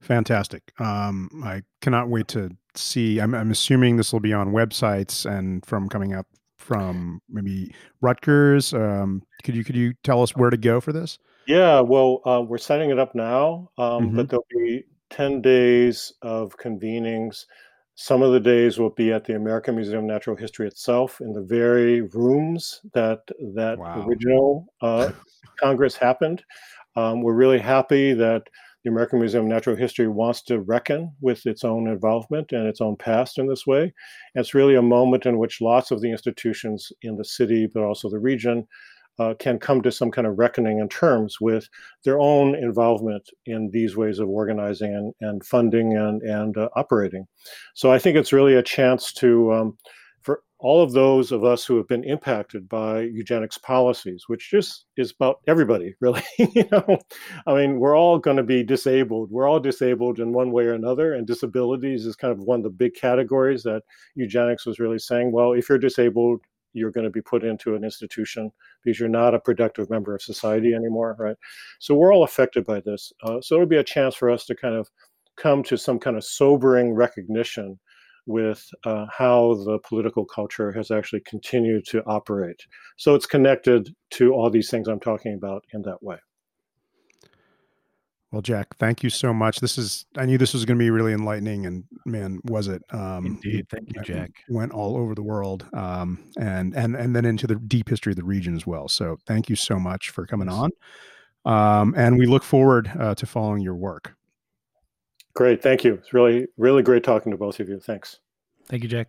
[0.00, 0.72] Fantastic.
[0.78, 3.18] Um, I cannot wait to see.
[3.18, 6.26] I'm, I'm assuming this will be on websites and from coming up
[6.58, 8.74] from maybe Rutgers.
[8.74, 11.18] Um, could you could you tell us where to go for this?
[11.46, 14.16] Yeah, well, uh, we're setting it up now, um, mm-hmm.
[14.16, 17.46] but there'll be ten days of convenings
[18.00, 21.32] some of the days will be at the American Museum of Natural History itself, in
[21.32, 23.22] the very rooms that
[23.54, 24.06] that wow.
[24.06, 25.10] original uh,
[25.60, 26.44] Congress happened.
[26.94, 28.44] Um, we're really happy that
[28.84, 32.80] the American Museum of Natural History wants to reckon with its own involvement and its
[32.80, 33.82] own past in this way.
[33.82, 33.92] And
[34.44, 38.08] it's really a moment in which lots of the institutions in the city, but also
[38.08, 38.68] the region,
[39.18, 41.68] uh, can come to some kind of reckoning in terms with
[42.04, 47.26] their own involvement in these ways of organizing and, and funding and, and uh, operating.
[47.74, 49.78] So I think it's really a chance to um,
[50.22, 54.86] for all of those of us who have been impacted by eugenics policies, which just
[54.96, 56.22] is about everybody, really.
[56.38, 56.98] you know,
[57.46, 59.30] I mean, we're all going to be disabled.
[59.30, 62.64] We're all disabled in one way or another, and disabilities is kind of one of
[62.64, 63.82] the big categories that
[64.14, 65.32] eugenics was really saying.
[65.32, 66.40] Well, if you're disabled,
[66.78, 68.50] you're going to be put into an institution
[68.82, 71.36] because you're not a productive member of society anymore, right?
[71.80, 73.12] So we're all affected by this.
[73.22, 74.88] Uh, so it'll be a chance for us to kind of
[75.36, 77.78] come to some kind of sobering recognition
[78.26, 82.60] with uh, how the political culture has actually continued to operate.
[82.98, 86.18] So it's connected to all these things I'm talking about in that way.
[88.30, 89.60] Well, Jack, thank you so much.
[89.60, 92.82] This is I knew this was going to be really enlightening, and man, was it?
[92.90, 94.30] Um, Indeed, thank you, Jack.
[94.50, 98.16] Went all over the world, um, and and and then into the deep history of
[98.16, 98.86] the region as well.
[98.86, 100.70] So, thank you so much for coming on,
[101.46, 104.14] um, and we look forward uh, to following your work.
[105.34, 105.94] Great, thank you.
[105.94, 107.80] It's really really great talking to both of you.
[107.80, 108.20] Thanks.
[108.66, 109.08] Thank you, Jack.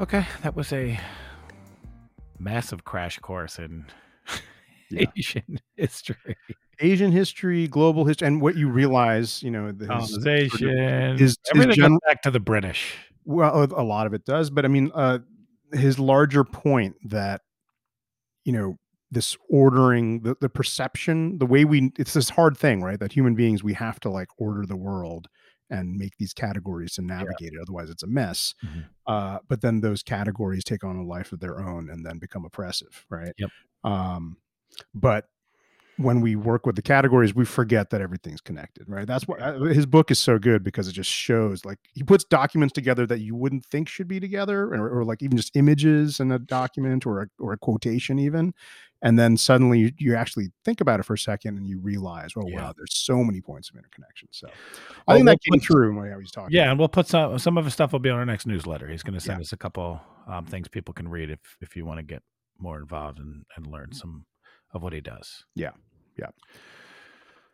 [0.00, 0.98] Okay, that was a
[2.40, 3.86] massive crash course in
[4.90, 5.06] yeah.
[5.16, 6.36] Asian history.
[6.80, 10.68] Asian history, global history, and what you realize, you know, the colonization
[11.16, 12.96] is everything gen- back to the British.
[13.24, 15.20] Well, a lot of it does, but I mean, uh,
[15.72, 17.42] his larger point that
[18.44, 18.74] you know
[19.12, 22.98] this ordering, the the perception, the way we it's this hard thing, right?
[22.98, 25.28] That human beings we have to like order the world
[25.70, 27.58] and make these categories to navigate yeah.
[27.58, 27.62] it.
[27.62, 28.54] Otherwise, it's a mess.
[28.64, 28.80] Mm-hmm.
[29.06, 32.44] Uh, but then those categories take on a life of their own and then become
[32.44, 33.32] oppressive, right?
[33.38, 33.50] Yep.
[33.84, 34.36] Um,
[34.94, 35.26] but
[35.96, 39.06] when we work with the categories, we forget that everything's connected, right?
[39.06, 42.24] That's what uh, his book is so good because it just shows like he puts
[42.24, 46.18] documents together that you wouldn't think should be together, or, or like even just images
[46.18, 48.54] in a document or a, or a quotation, even.
[49.04, 52.30] And then suddenly you, you, actually think about it for a second and you realize,
[52.36, 52.56] oh, yeah.
[52.56, 54.28] wow, there's so many points of interconnection.
[54.32, 54.54] So well,
[55.06, 56.56] I think we'll that came through when I was talking.
[56.56, 56.70] Yeah.
[56.70, 58.88] And we'll put some, some of his stuff will be on our next newsletter.
[58.88, 59.42] He's going to send yeah.
[59.42, 62.22] us a couple um, things people can read if, if you want to get
[62.58, 64.24] more involved and, and learn some
[64.72, 65.44] of what he does.
[65.54, 65.72] Yeah.
[66.18, 66.30] Yeah.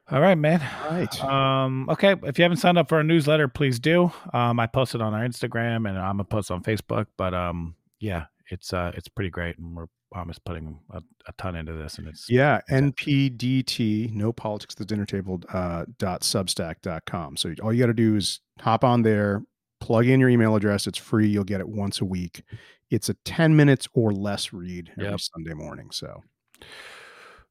[0.09, 0.63] All right, man.
[0.85, 1.25] All right.
[1.25, 2.15] Um, okay.
[2.23, 4.13] If you haven't signed up for our newsletter, please do.
[4.33, 7.07] Um, I post it on our Instagram and I'm gonna post on Facebook.
[7.17, 11.55] But um, yeah, it's uh, it's pretty great, and we're almost putting a, a ton
[11.55, 12.61] into this, and it's yeah.
[12.71, 17.37] NPDT, no politics the dinner table uh, dot substack dot com.
[17.37, 19.45] So all you got to do is hop on there,
[19.81, 20.87] plug in your email address.
[20.87, 21.29] It's free.
[21.29, 22.43] You'll get it once a week.
[22.91, 25.21] It's a ten minutes or less read every yep.
[25.21, 25.91] Sunday morning.
[25.93, 26.23] So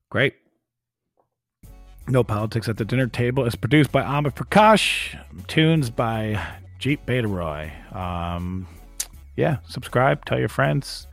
[0.09, 0.35] great.
[2.07, 5.15] No Politics at the Dinner Table is produced by Amit Prakash,
[5.47, 6.43] tunes by
[6.79, 7.71] Jeep Beta Roy.
[7.91, 8.67] Um,
[9.35, 11.05] yeah, subscribe, tell your friends,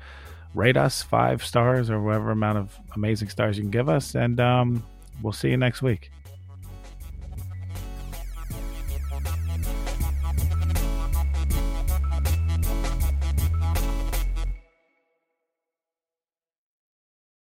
[0.57, 4.41] rate us five stars or whatever amount of amazing stars you can give us, and
[4.41, 4.83] um,
[5.23, 6.11] we'll see you next week.